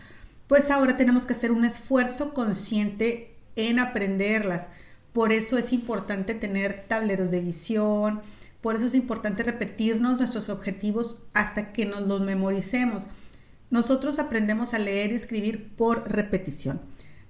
pues 0.48 0.70
ahora 0.70 0.96
tenemos 0.96 1.24
que 1.24 1.34
hacer 1.34 1.52
un 1.52 1.64
esfuerzo 1.64 2.34
consciente 2.34 3.34
en 3.54 3.78
aprenderlas. 3.78 4.68
Por 5.12 5.32
eso 5.32 5.56
es 5.58 5.72
importante 5.72 6.34
tener 6.34 6.84
tableros 6.88 7.30
de 7.30 7.40
visión, 7.40 8.20
por 8.60 8.74
eso 8.74 8.86
es 8.86 8.94
importante 8.94 9.42
repetirnos 9.42 10.18
nuestros 10.18 10.48
objetivos 10.48 11.22
hasta 11.32 11.72
que 11.72 11.86
nos 11.86 12.02
los 12.06 12.20
memoricemos. 12.20 13.04
Nosotros 13.70 14.18
aprendemos 14.18 14.74
a 14.74 14.78
leer 14.78 15.12
y 15.12 15.16
escribir 15.16 15.70
por 15.76 16.10
repetición. 16.10 16.80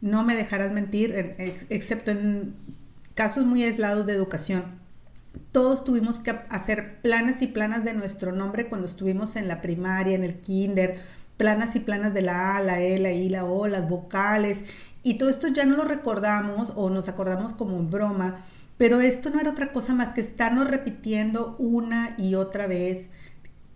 No 0.00 0.25
me 0.25 0.37
dejarás 0.37 0.73
mentir, 0.73 1.37
excepto 1.68 2.12
en 2.12 2.54
casos 3.14 3.44
muy 3.44 3.64
aislados 3.64 4.06
de 4.06 4.14
educación. 4.14 4.64
Todos 5.52 5.85
tuvimos 5.85 6.20
que 6.20 6.30
hacer 6.49 7.00
planas 7.02 7.42
y 7.42 7.49
planas 7.49 7.85
de 7.85 7.92
nuestro 7.92 8.32
nombre 8.32 8.68
cuando 8.68 8.87
estuvimos 8.87 9.37
en 9.37 9.49
la 9.49 9.61
primaria, 9.61 10.14
en 10.14 10.25
el 10.25 10.37
kinder, 10.37 11.00
planas 11.37 11.76
y 11.76 11.80
planas 11.80 12.14
de 12.14 12.23
la 12.23 12.56
A, 12.56 12.61
la 12.61 12.80
E, 12.80 12.99
la 12.99 13.12
I, 13.12 13.28
la 13.28 13.44
O, 13.44 13.66
las 13.66 13.88
vocales. 13.88 14.61
Y 15.02 15.14
todo 15.14 15.28
esto 15.28 15.49
ya 15.49 15.64
no 15.64 15.76
lo 15.76 15.85
recordamos 15.85 16.73
o 16.76 16.90
nos 16.90 17.08
acordamos 17.08 17.52
como 17.52 17.76
en 17.78 17.90
broma, 17.90 18.44
pero 18.78 19.00
esto 19.00 19.30
no 19.30 19.40
era 19.40 19.50
otra 19.50 19.73
cosa 19.73 19.94
más 19.94 20.14
que 20.14 20.23
estarnos 20.23 20.70
repitiendo 20.70 21.56
una 21.58 22.14
y 22.16 22.37
otra 22.37 22.66
vez 22.66 23.11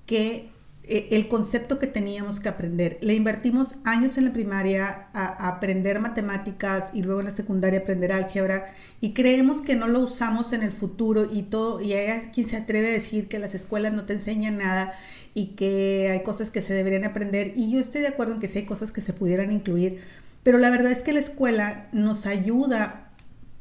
que 0.07 0.51
eh, 0.85 1.09
el 1.13 1.29
concepto 1.29 1.79
que 1.79 1.87
teníamos 1.87 2.41
que 2.41 2.49
aprender. 2.49 2.99
Le 3.03 3.15
invertimos 3.15 3.77
años 3.85 4.19
en 4.19 4.25
la 4.27 4.33
primaria 4.33 5.09
a, 5.13 5.49
aprender 5.49 6.01
matemáticas 6.01 6.91
y 6.93 7.03
luego 7.03 7.21
en 7.21 7.27
la 7.27 7.33
secundaria 7.33 7.81
aprender 7.81 8.13
álgebra 8.13 8.75
y 9.01 9.13
creemos 9.13 9.63
que 9.63 9.77
no 9.77 9.87
lo 9.87 10.01
usamos 10.01 10.53
en 10.53 10.63
el 10.63 10.73
futuro 10.73 11.29
y 11.33 11.43
todo, 11.43 11.81
y 11.81 11.93
hay 11.93 12.31
quien 12.33 12.47
se 12.49 12.57
atreve 12.57 12.89
a 12.89 12.93
decir 12.93 13.29
que 13.29 13.39
las 13.39 13.55
escuelas 13.55 13.93
no 13.93 14.07
te 14.07 14.15
enseñan 14.15 14.59
nada 14.59 14.93
y 15.35 15.55
que 15.57 16.09
hay 16.11 16.23
cosas 16.25 16.51
que 16.51 16.63
se 16.63 16.75
deberían 16.75 17.05
aprender 17.05 17.53
y 17.57 17.71
yo 17.71 17.81
estoy 17.81 18.01
de 18.01 18.09
acuerdo 18.09 18.35
en 18.35 18.41
que 18.41 18.49
sí 18.49 18.59
hay 18.59 18.67
cosas 18.67 18.91
que 18.93 19.01
se 19.01 19.13
pudieran 19.13 19.53
incluir, 19.53 20.01
pero 20.43 20.59
la 20.59 20.71
verdad 20.71 20.91
es 20.91 21.03
que 21.03 21.13
la 21.13 21.21
escuela 21.21 21.89
nos 21.93 22.27
ayuda 22.27 23.12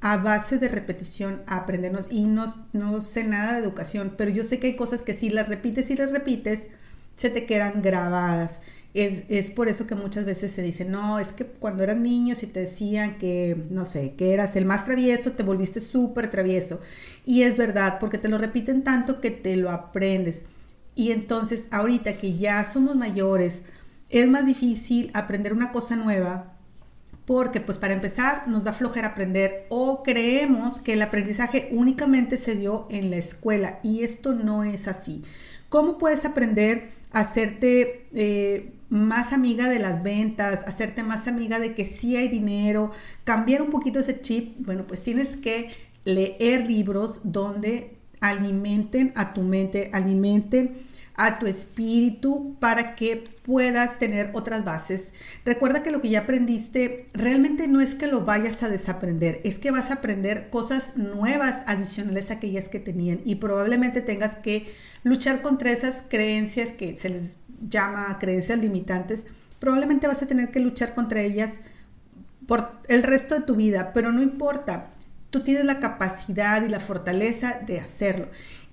a 0.01 0.17
base 0.17 0.57
de 0.57 0.67
repetición 0.67 1.43
a 1.45 1.57
aprendernos 1.57 2.07
y 2.09 2.25
no, 2.25 2.45
no 2.73 3.01
sé 3.01 3.23
nada 3.23 3.53
de 3.53 3.59
educación, 3.59 4.15
pero 4.17 4.31
yo 4.31 4.43
sé 4.43 4.59
que 4.59 4.67
hay 4.67 4.75
cosas 4.75 5.01
que 5.01 5.13
si 5.13 5.29
las 5.29 5.47
repites 5.47 5.89
y 5.91 5.95
las 5.95 6.11
repites, 6.11 6.67
se 7.17 7.29
te 7.29 7.45
quedan 7.45 7.81
grabadas. 7.81 8.59
Es, 8.93 9.51
por 9.51 9.69
eso 9.69 9.87
que 9.87 9.95
muchas 9.95 10.25
veces 10.25 10.51
se 10.51 10.61
dice, 10.61 10.83
no, 10.83 11.19
es 11.19 11.31
que 11.31 11.45
cuando 11.45 11.83
eras 11.83 11.97
niño 11.97 12.35
si 12.35 12.47
te 12.47 12.61
decían 12.61 13.17
que, 13.17 13.55
no 13.69 13.85
sé, 13.85 14.15
que 14.15 14.33
eras 14.33 14.55
el 14.57 14.65
más 14.65 14.83
travieso, 14.85 15.31
te 15.31 15.43
volviste 15.43 15.79
súper 15.79 16.29
travieso. 16.29 16.81
Y 17.25 17.43
es 17.43 17.55
verdad, 17.55 17.99
porque 17.99 18.17
te 18.17 18.27
lo 18.27 18.37
repiten 18.37 18.83
tanto 18.83 19.21
que 19.21 19.31
te 19.31 19.55
lo 19.55 19.71
aprendes. 19.71 20.43
Y 20.95 21.11
entonces 21.11 21.67
ahorita 21.71 22.17
que 22.17 22.37
ya 22.37 22.65
somos 22.65 22.95
mayores, 22.97 23.61
es 24.09 24.27
más 24.27 24.45
difícil 24.45 25.09
aprender 25.13 25.53
una 25.53 25.71
cosa 25.71 25.95
nueva 25.95 26.50
porque 27.31 27.61
pues 27.61 27.77
para 27.77 27.93
empezar 27.93 28.49
nos 28.49 28.65
da 28.65 28.73
flojera 28.73 29.07
aprender 29.07 29.65
o 29.69 30.03
creemos 30.03 30.81
que 30.81 30.91
el 30.91 31.01
aprendizaje 31.01 31.69
únicamente 31.71 32.37
se 32.37 32.55
dio 32.55 32.87
en 32.89 33.09
la 33.09 33.15
escuela 33.15 33.79
y 33.83 34.03
esto 34.03 34.33
no 34.33 34.65
es 34.65 34.89
así. 34.89 35.23
¿Cómo 35.69 35.97
puedes 35.97 36.25
aprender? 36.25 36.91
hacerte 37.13 38.07
eh, 38.13 38.73
más 38.89 39.31
amiga 39.33 39.69
de 39.69 39.79
las 39.79 40.03
ventas, 40.03 40.63
hacerte 40.65 41.03
más 41.03 41.27
amiga 41.27 41.59
de 41.59 41.73
que 41.73 41.85
sí 41.85 42.15
hay 42.15 42.27
dinero, 42.27 42.91
cambiar 43.23 43.61
un 43.61 43.69
poquito 43.69 43.99
ese 43.99 44.21
chip, 44.21 44.55
bueno, 44.59 44.85
pues 44.87 45.01
tienes 45.01 45.35
que 45.35 45.71
leer 46.05 46.67
libros 46.67 47.19
donde 47.23 47.97
alimenten 48.21 49.11
a 49.15 49.33
tu 49.33 49.41
mente, 49.41 49.89
alimenten 49.93 50.85
a 51.15 51.39
tu 51.39 51.47
espíritu 51.47 52.55
para 52.59 52.95
que 52.95 53.23
puedas 53.43 53.99
tener 53.99 54.31
otras 54.33 54.63
bases. 54.63 55.13
Recuerda 55.45 55.83
que 55.83 55.91
lo 55.91 56.01
que 56.01 56.09
ya 56.09 56.21
aprendiste 56.21 57.07
realmente 57.13 57.67
no 57.67 57.81
es 57.81 57.95
que 57.95 58.07
lo 58.07 58.25
vayas 58.25 58.63
a 58.63 58.69
desaprender, 58.69 59.41
es 59.43 59.57
que 59.57 59.71
vas 59.71 59.89
a 59.89 59.95
aprender 59.95 60.49
cosas 60.49 60.95
nuevas 60.95 61.63
adicionales 61.67 62.31
a 62.31 62.35
aquellas 62.35 62.69
que 62.69 62.79
tenían 62.79 63.19
y 63.25 63.35
probablemente 63.35 64.01
tengas 64.01 64.35
que 64.35 64.73
luchar 65.03 65.41
contra 65.41 65.71
esas 65.71 66.03
creencias 66.07 66.71
que 66.71 66.95
se 66.95 67.09
les 67.09 67.39
llama 67.67 68.17
creencias 68.19 68.59
limitantes. 68.59 69.25
Probablemente 69.59 70.07
vas 70.07 70.21
a 70.21 70.27
tener 70.27 70.49
que 70.49 70.59
luchar 70.59 70.93
contra 70.93 71.21
ellas 71.21 71.53
por 72.47 72.71
el 72.87 73.03
resto 73.03 73.35
de 73.35 73.41
tu 73.41 73.55
vida, 73.55 73.91
pero 73.93 74.11
no 74.11 74.21
importa. 74.21 74.91
Tú 75.29 75.41
tienes 75.43 75.65
la 75.65 75.79
capacidad 75.79 76.61
y 76.63 76.69
la 76.69 76.79
fortaleza 76.79 77.61
de 77.65 77.79
hacerlo. 77.79 78.27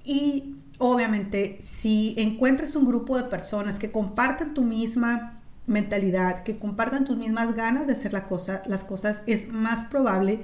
Y 0.04 0.57
obviamente, 0.78 1.58
si 1.61 2.14
encuentras 2.16 2.76
un 2.76 2.87
grupo 2.87 3.16
de 3.16 3.25
personas 3.25 3.78
que 3.78 3.90
compartan 3.90 4.54
tu 4.54 4.62
misma 4.62 5.41
mentalidad, 5.67 6.43
que 6.45 6.56
compartan 6.56 7.04
tus 7.04 7.17
mismas 7.17 7.54
ganas 7.54 7.86
de 7.86 7.93
hacer 7.93 8.12
la 8.12 8.26
cosa, 8.26 8.62
las 8.67 8.84
cosas, 8.84 9.23
es 9.26 9.49
más 9.49 9.84
probable 9.84 10.41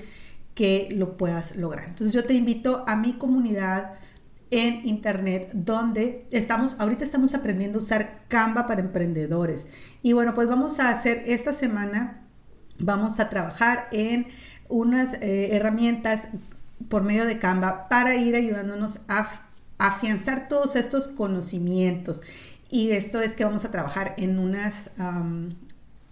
que 0.54 0.88
lo 0.92 1.16
puedas 1.16 1.56
lograr. 1.56 1.88
Entonces 1.88 2.12
yo 2.12 2.24
te 2.24 2.34
invito 2.34 2.84
a 2.86 2.96
mi 2.96 3.14
comunidad 3.14 3.94
en 4.50 4.86
internet 4.86 5.50
donde 5.52 6.26
estamos, 6.30 6.78
ahorita 6.78 7.04
estamos 7.04 7.34
aprendiendo 7.34 7.78
a 7.78 7.82
usar 7.82 8.22
Canva 8.28 8.66
para 8.66 8.80
emprendedores. 8.80 9.66
Y 10.02 10.12
bueno, 10.12 10.34
pues 10.34 10.46
vamos 10.48 10.78
a 10.78 10.90
hacer 10.90 11.24
esta 11.26 11.54
semana, 11.54 12.22
vamos 12.78 13.18
a 13.18 13.30
trabajar 13.30 13.88
en 13.90 14.28
unas 14.68 15.14
eh, 15.14 15.56
herramientas 15.56 16.28
por 16.88 17.02
medio 17.02 17.24
de 17.24 17.38
Canva 17.38 17.88
para 17.88 18.16
ir 18.16 18.36
ayudándonos 18.36 19.00
a 19.08 19.43
afianzar 19.78 20.48
todos 20.48 20.76
estos 20.76 21.08
conocimientos. 21.08 22.22
Y 22.70 22.90
esto 22.90 23.20
es 23.20 23.34
que 23.34 23.44
vamos 23.44 23.64
a 23.64 23.70
trabajar 23.70 24.14
en 24.16 24.38
unas 24.38 24.90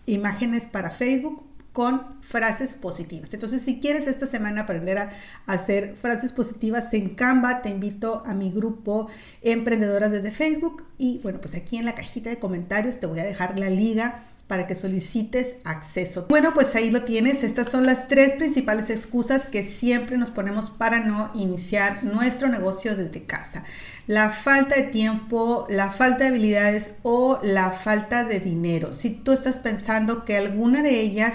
imágenes 0.07 0.65
para 0.65 0.91
Facebook 0.91 1.45
con 1.73 2.21
frases 2.21 2.75
positivas. 2.75 3.33
Entonces, 3.33 3.63
si 3.63 3.81
quieres 3.81 4.07
esta 4.07 4.27
semana 4.27 4.63
aprender 4.63 4.99
a 4.99 5.13
hacer 5.47 5.97
frases 5.97 6.33
positivas 6.33 6.93
en 6.93 7.15
Canva, 7.15 7.63
te 7.63 7.71
invito 7.71 8.23
a 8.27 8.35
mi 8.35 8.51
grupo 8.51 9.09
Emprendedoras 9.41 10.13
desde 10.13 10.31
Facebook. 10.31 10.85
Y 10.99 11.21
bueno, 11.23 11.41
pues 11.41 11.55
aquí 11.55 11.79
en 11.79 11.87
la 11.87 11.95
cajita 11.95 12.29
de 12.29 12.39
comentarios 12.39 13.01
te 13.01 13.07
voy 13.07 13.21
a 13.21 13.25
dejar 13.25 13.59
la 13.59 13.71
liga 13.71 14.25
para 14.53 14.67
que 14.67 14.75
solicites 14.75 15.57
acceso. 15.65 16.27
Bueno, 16.29 16.53
pues 16.53 16.75
ahí 16.75 16.91
lo 16.91 17.05
tienes. 17.05 17.43
Estas 17.43 17.71
son 17.71 17.87
las 17.87 18.07
tres 18.07 18.35
principales 18.35 18.91
excusas 18.91 19.47
que 19.47 19.65
siempre 19.65 20.19
nos 20.19 20.29
ponemos 20.29 20.69
para 20.69 21.01
no 21.01 21.31
iniciar 21.35 22.05
nuestro 22.05 22.49
negocio 22.49 22.95
desde 22.95 23.23
casa. 23.23 23.65
La 24.07 24.29
falta 24.29 24.75
de 24.75 24.83
tiempo, 24.83 25.67
la 25.71 25.91
falta 25.91 26.25
de 26.25 26.27
habilidades 26.27 26.91
o 27.01 27.41
la 27.43 27.71
falta 27.71 28.25
de 28.25 28.41
dinero. 28.41 28.93
Si 28.93 29.09
tú 29.09 29.33
estás 29.33 29.59
pensando 29.59 30.27
que 30.27 30.37
alguna 30.37 30.83
de 30.83 31.01
ellas 31.01 31.33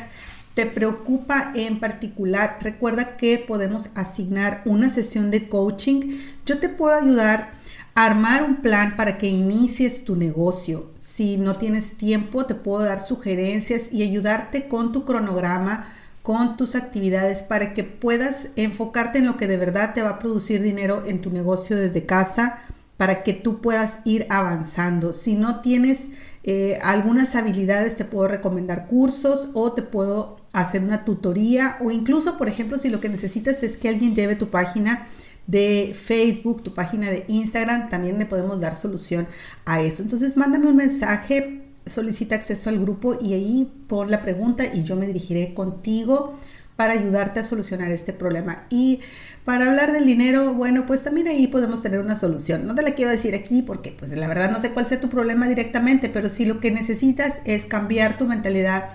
te 0.54 0.68
preocupa 0.68 1.54
en 1.56 1.80
particular, 1.80 2.60
recuerda 2.62 3.18
que 3.18 3.40
podemos 3.40 3.90
asignar 3.96 4.62
una 4.66 4.92
sesión 4.92 5.32
de 5.32 5.50
coaching. 5.50 6.20
Yo 6.46 6.60
te 6.60 6.70
puedo 6.70 6.96
ayudar 6.96 7.54
a 7.96 8.06
armar 8.06 8.44
un 8.44 8.58
plan 8.58 8.96
para 8.96 9.18
que 9.18 9.26
inicies 9.26 10.04
tu 10.06 10.16
negocio. 10.16 10.92
Si 11.18 11.36
no 11.36 11.56
tienes 11.56 11.98
tiempo, 11.98 12.46
te 12.46 12.54
puedo 12.54 12.84
dar 12.84 13.00
sugerencias 13.00 13.92
y 13.92 14.04
ayudarte 14.04 14.68
con 14.68 14.92
tu 14.92 15.04
cronograma, 15.04 15.88
con 16.22 16.58
tus 16.58 16.76
actividades 16.76 17.42
para 17.42 17.74
que 17.74 17.84
puedas 17.84 18.50
enfocarte 18.56 19.18
en 19.18 19.26
lo 19.26 19.36
que 19.36 19.48
de 19.48 19.58
verdad 19.58 19.96
te 19.96 20.04
va 20.04 20.10
a 20.10 20.20
producir 20.20 20.62
dinero 20.62 21.02
en 21.08 21.22
tu 21.22 21.32
negocio 21.32 21.76
desde 21.76 22.06
casa, 22.06 22.60
para 22.98 23.24
que 23.24 23.34
tú 23.34 23.62
puedas 23.62 24.02
ir 24.06 24.28
avanzando. 24.30 25.12
Si 25.12 25.34
no 25.34 25.62
tienes 25.62 26.10
eh, 26.44 26.78
algunas 26.84 27.34
habilidades, 27.34 27.96
te 27.96 28.06
puedo 28.06 28.28
recomendar 28.28 28.86
cursos 28.86 29.50
o 29.56 29.72
te 29.72 29.82
puedo 29.82 30.38
hacer 30.54 30.84
una 30.84 31.04
tutoría 31.04 31.78
o 31.80 31.90
incluso, 31.90 32.38
por 32.38 32.48
ejemplo, 32.48 32.78
si 32.78 32.90
lo 32.90 33.00
que 33.00 33.10
necesitas 33.10 33.64
es 33.64 33.76
que 33.76 33.90
alguien 33.90 34.14
lleve 34.14 34.36
tu 34.36 34.50
página 34.50 35.08
de 35.48 35.96
Facebook, 36.00 36.62
tu 36.62 36.74
página 36.74 37.10
de 37.10 37.24
Instagram, 37.28 37.90
también 37.90 38.20
le 38.20 38.26
podemos 38.26 38.60
dar 38.60 38.76
solución 38.76 39.28
a 39.66 39.82
eso. 39.82 40.04
Entonces, 40.04 40.38
mándame 40.38 40.68
un 40.68 40.76
mensaje, 40.76 41.62
solicita 41.86 42.36
acceso 42.36 42.70
al 42.70 42.80
grupo 42.80 43.18
y 43.20 43.34
ahí 43.34 43.72
pon 43.88 44.12
la 44.12 44.22
pregunta 44.22 44.66
y 44.66 44.84
yo 44.84 44.96
me 44.96 45.08
dirigiré 45.08 45.54
contigo 45.54 46.38
para 46.76 46.94
ayudarte 46.94 47.40
a 47.40 47.44
solucionar 47.44 47.92
este 47.92 48.14
problema. 48.14 48.66
Y 48.70 49.00
para 49.46 49.68
hablar 49.68 49.94
del 49.94 50.06
dinero, 50.06 50.54
bueno, 50.54 50.86
pues 50.86 51.04
también 51.04 51.28
ahí 51.28 51.48
podemos 51.48 51.82
tener 51.82 52.00
una 52.00 52.16
solución. 52.16 52.68
No 52.68 52.76
te 52.76 52.84
la 52.84 52.92
quiero 52.92 53.10
decir 53.10 53.34
aquí 53.34 53.62
porque 53.62 53.92
pues 53.92 54.12
la 54.12 54.28
verdad 54.28 54.52
no 54.52 54.60
sé 54.60 54.72
cuál 54.72 54.86
sea 54.86 55.02
tu 55.02 55.10
problema 55.10 55.48
directamente, 55.48 56.10
pero 56.10 56.30
si 56.30 56.46
lo 56.46 56.60
que 56.60 56.70
necesitas 56.70 57.36
es 57.46 57.66
cambiar 57.66 58.18
tu 58.18 58.26
mentalidad 58.26 58.90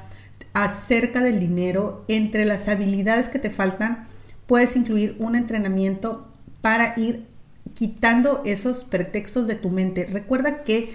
acerca 0.53 1.23
del 1.23 1.41
dinero, 1.41 2.05
entre 2.09 2.45
las 2.45 2.69
habilidades 2.69 3.29
que 3.29 3.39
te 3.39 3.51
faltan, 3.51 4.07
puedes 4.47 4.77
incluir 4.77 5.17
un 5.19 5.35
entrenamiento 5.35 6.29
para 6.63 6.95
ir 6.99 7.27
quitando 7.75 8.43
esos 8.45 8.85
pretextos 8.85 9.47
de 9.47 9.55
tu 9.55 9.69
mente. 9.69 10.07
Recuerda 10.07 10.65
que 10.65 10.95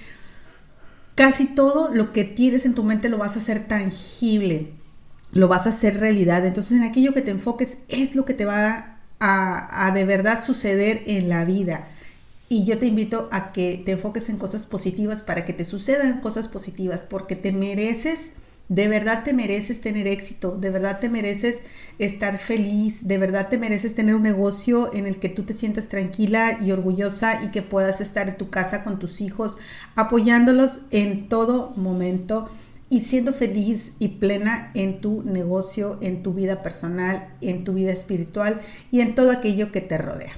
casi 1.15 1.45
todo 1.45 1.89
lo 1.93 2.13
que 2.13 2.23
tienes 2.23 2.65
en 2.65 2.73
tu 2.73 2.83
mente 2.83 3.09
lo 3.09 3.17
vas 3.17 3.35
a 3.35 3.39
hacer 3.39 3.67
tangible, 3.67 4.71
lo 5.31 5.47
vas 5.47 5.67
a 5.67 5.69
hacer 5.69 5.99
realidad. 5.99 6.45
Entonces 6.45 6.77
en 6.77 6.83
aquello 6.83 7.13
que 7.13 7.21
te 7.21 7.31
enfoques 7.31 7.77
es 7.87 8.15
lo 8.15 8.25
que 8.25 8.33
te 8.33 8.45
va 8.45 8.97
a, 9.19 9.87
a 9.87 9.91
de 9.91 10.05
verdad 10.05 10.43
suceder 10.43 11.03
en 11.05 11.29
la 11.29 11.45
vida. 11.45 11.87
Y 12.49 12.63
yo 12.63 12.77
te 12.77 12.85
invito 12.85 13.27
a 13.31 13.51
que 13.51 13.81
te 13.85 13.91
enfoques 13.91 14.29
en 14.29 14.37
cosas 14.37 14.65
positivas 14.65 15.21
para 15.21 15.43
que 15.43 15.53
te 15.53 15.65
sucedan 15.65 16.21
cosas 16.21 16.47
positivas, 16.47 17.01
porque 17.01 17.35
te 17.35 17.51
mereces 17.51 18.31
de 18.69 18.87
verdad 18.87 19.23
te 19.23 19.33
mereces 19.33 19.79
tener 19.81 20.07
éxito, 20.07 20.57
de 20.57 20.69
verdad 20.69 20.99
te 20.99 21.09
mereces 21.09 21.57
estar 21.99 22.37
feliz, 22.37 23.07
de 23.07 23.17
verdad 23.17 23.47
te 23.49 23.57
mereces 23.57 23.95
tener 23.95 24.15
un 24.15 24.23
negocio 24.23 24.93
en 24.93 25.07
el 25.07 25.17
que 25.19 25.29
tú 25.29 25.43
te 25.43 25.53
sientas 25.53 25.87
tranquila 25.87 26.59
y 26.61 26.71
orgullosa 26.71 27.43
y 27.43 27.51
que 27.51 27.61
puedas 27.61 28.01
estar 28.01 28.27
en 28.27 28.37
tu 28.37 28.49
casa 28.49 28.83
con 28.83 28.99
tus 28.99 29.21
hijos 29.21 29.57
apoyándolos 29.95 30.81
en 30.91 31.29
todo 31.29 31.73
momento. 31.75 32.49
y 32.89 33.01
siendo 33.01 33.33
feliz 33.33 33.91
y 33.99 34.07
plena 34.07 34.71
en 34.73 35.01
tu 35.01 35.21
negocio, 35.23 35.97
en 35.99 36.23
tu 36.23 36.33
vida 36.33 36.63
personal, 36.63 37.35
en 37.41 37.65
tu 37.65 37.73
vida 37.73 37.91
espiritual 37.91 38.61
y 38.91 39.01
en 39.01 39.13
todo 39.13 39.31
aquello 39.31 39.73
que 39.73 39.81
te 39.81 39.97
rodea. 39.97 40.31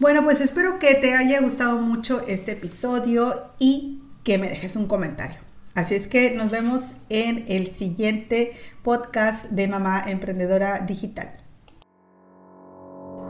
Bueno, 0.00 0.24
pues 0.24 0.40
espero 0.40 0.80
que 0.80 0.96
te 0.96 1.14
haya 1.14 1.40
gustado 1.40 1.80
mucho 1.80 2.24
este 2.26 2.52
episodio 2.52 3.52
y 3.60 4.00
que 4.24 4.36
me 4.36 4.48
dejes 4.48 4.74
un 4.74 4.88
comentario. 4.88 5.45
Así 5.76 5.94
es 5.94 6.08
que 6.08 6.30
nos 6.30 6.50
vemos 6.50 6.82
en 7.10 7.44
el 7.48 7.70
siguiente 7.70 8.52
podcast 8.82 9.50
de 9.50 9.68
Mamá 9.68 10.02
Emprendedora 10.06 10.80
Digital. 10.80 11.36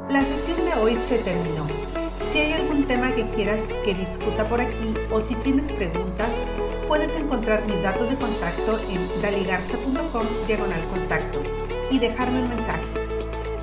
La 0.08 0.24
sesión 0.24 0.64
de 0.64 0.74
hoy 0.74 0.96
se 1.08 1.18
terminó. 1.18 1.66
Si 2.22 2.38
hay 2.38 2.52
algún 2.52 2.86
tema 2.86 3.10
que 3.10 3.28
quieras 3.30 3.60
que 3.84 3.94
discuta 3.94 4.48
por 4.48 4.60
aquí 4.60 4.94
o 5.10 5.20
si 5.22 5.34
tienes 5.34 5.72
preguntas, 5.72 6.30
puedes 6.86 7.20
encontrar 7.20 7.66
mis 7.66 7.82
datos 7.82 8.08
de 8.08 8.14
contacto 8.14 8.78
en 8.90 9.22
daligarza.com 9.22 10.26
diagonal 10.46 10.84
contacto 10.84 11.42
y 11.90 11.98
dejarme 11.98 12.44
un 12.44 12.48
mensaje. 12.48 12.84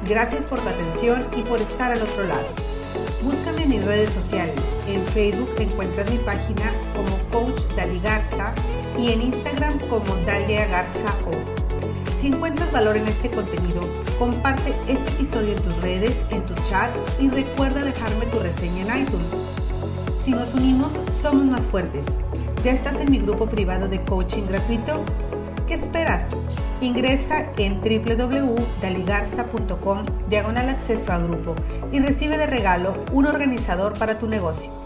Gracias 0.10 0.46
por 0.46 0.60
tu 0.62 0.68
atención 0.68 1.26
y 1.38 1.44
por 1.44 1.62
estar 1.62 1.94
al 1.94 2.02
otro 2.02 2.26
lado. 2.26 2.73
Búscame 3.24 3.64
en 3.64 3.70
mis 3.70 3.86
redes 3.86 4.12
sociales. 4.12 4.56
En 4.86 5.06
Facebook 5.08 5.50
encuentras 5.58 6.12
mi 6.12 6.18
página 6.18 6.74
como 6.94 7.18
Coach 7.32 7.62
Dali 7.76 8.00
Garza 8.02 8.54
y 8.98 9.12
en 9.12 9.22
Instagram 9.22 9.80
como 9.90 10.16
Dalia 10.26 10.68
Garza 10.68 11.16
O. 11.26 11.32
Si 12.20 12.28
encuentras 12.28 12.72
valor 12.72 12.98
en 12.98 13.08
este 13.08 13.32
contenido, 13.32 13.82
comparte 14.20 14.76
este 14.88 15.10
episodio 15.14 15.54
en 15.54 15.62
tus 15.64 15.82
redes, 15.82 16.14
en 16.32 16.46
tu 16.46 16.54
chat 16.64 16.90
y 17.20 17.30
recuerda 17.30 17.84
dejarme 17.84 18.26
tu 18.26 18.40
reseña 18.40 18.82
en 18.82 19.04
iTunes. 19.04 19.28
Si 20.26 20.32
nos 20.32 20.54
unimos, 20.54 20.92
somos 21.22 21.46
más 21.46 21.66
fuertes. 21.66 22.06
¿Ya 22.62 22.72
estás 22.72 23.00
en 23.00 23.10
mi 23.10 23.20
grupo 23.20 23.46
privado 23.46 23.88
de 23.88 24.02
coaching 24.04 24.44
gratuito? 24.48 25.04
¿Qué 25.68 25.76
esperas? 25.76 26.28
Ingresa 26.84 27.48
en 27.58 27.80
www.daligarza.com 27.80 30.06
diagonal 30.30 30.68
acceso 30.68 31.14
a 31.14 31.18
grupo 31.18 31.56
y 31.94 32.00
recibe 32.00 32.38
de 32.38 32.46
regalo 32.46 33.06
un 33.14 33.26
organizador 33.26 33.98
para 33.98 34.20
tu 34.20 34.28
negocio. 34.28 34.83